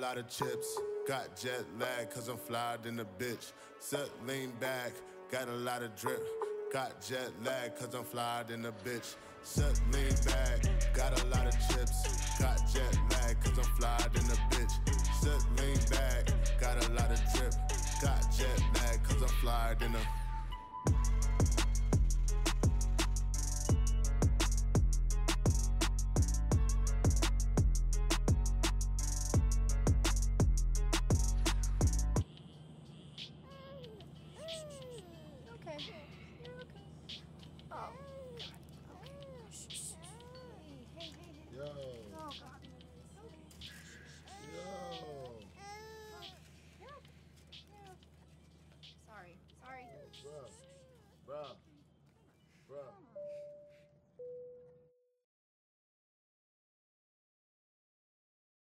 lot 0.01 0.16
of 0.16 0.28
chips. 0.28 0.78
Got 1.07 1.36
jet 1.36 1.64
lag, 1.78 2.11
cause 2.11 2.28
I'm 2.28 2.38
flyed 2.38 2.86
in 2.86 2.96
the 2.96 3.07
bitch. 3.18 3.53
Set 3.80 4.09
lean 4.26 4.51
back, 4.59 4.92
got 5.30 5.48
a 5.48 5.57
lot 5.57 5.82
of 5.82 5.94
drip. 5.94 6.26
Got 6.72 7.03
jet 7.03 7.30
lag, 7.44 7.76
cause 7.76 7.94
I'm 7.94 8.05
flyed 8.05 8.51
in 8.51 8.62
the 8.62 8.72
bitch. 8.84 9.16
Set 9.42 9.78
lean 9.92 10.14
back, 10.24 10.94
got 10.94 11.20
a 11.20 11.26
lot 11.26 11.46
of 11.46 11.53
chips. 11.68 12.38
Got 12.38 12.59
jet 12.72 12.96
lag, 13.11 13.40
cause 13.44 13.59
I'm 13.59 13.76
flyed 13.76 14.16
in 14.16 14.26
the 14.26 14.38
bitch. 14.51 14.72
Set 15.20 15.44
lean 15.59 15.78
back, 15.90 16.61
got 16.61 16.88
a 16.88 16.92
lot 16.92 17.11
of 17.11 17.20
drip. 17.34 17.55
Got 18.01 18.32
jet 18.32 18.62
lag, 18.76 19.03
cause 19.05 19.20
I'm 19.20 19.28
flyed 19.42 19.82
in 19.82 19.92
the 19.92 19.98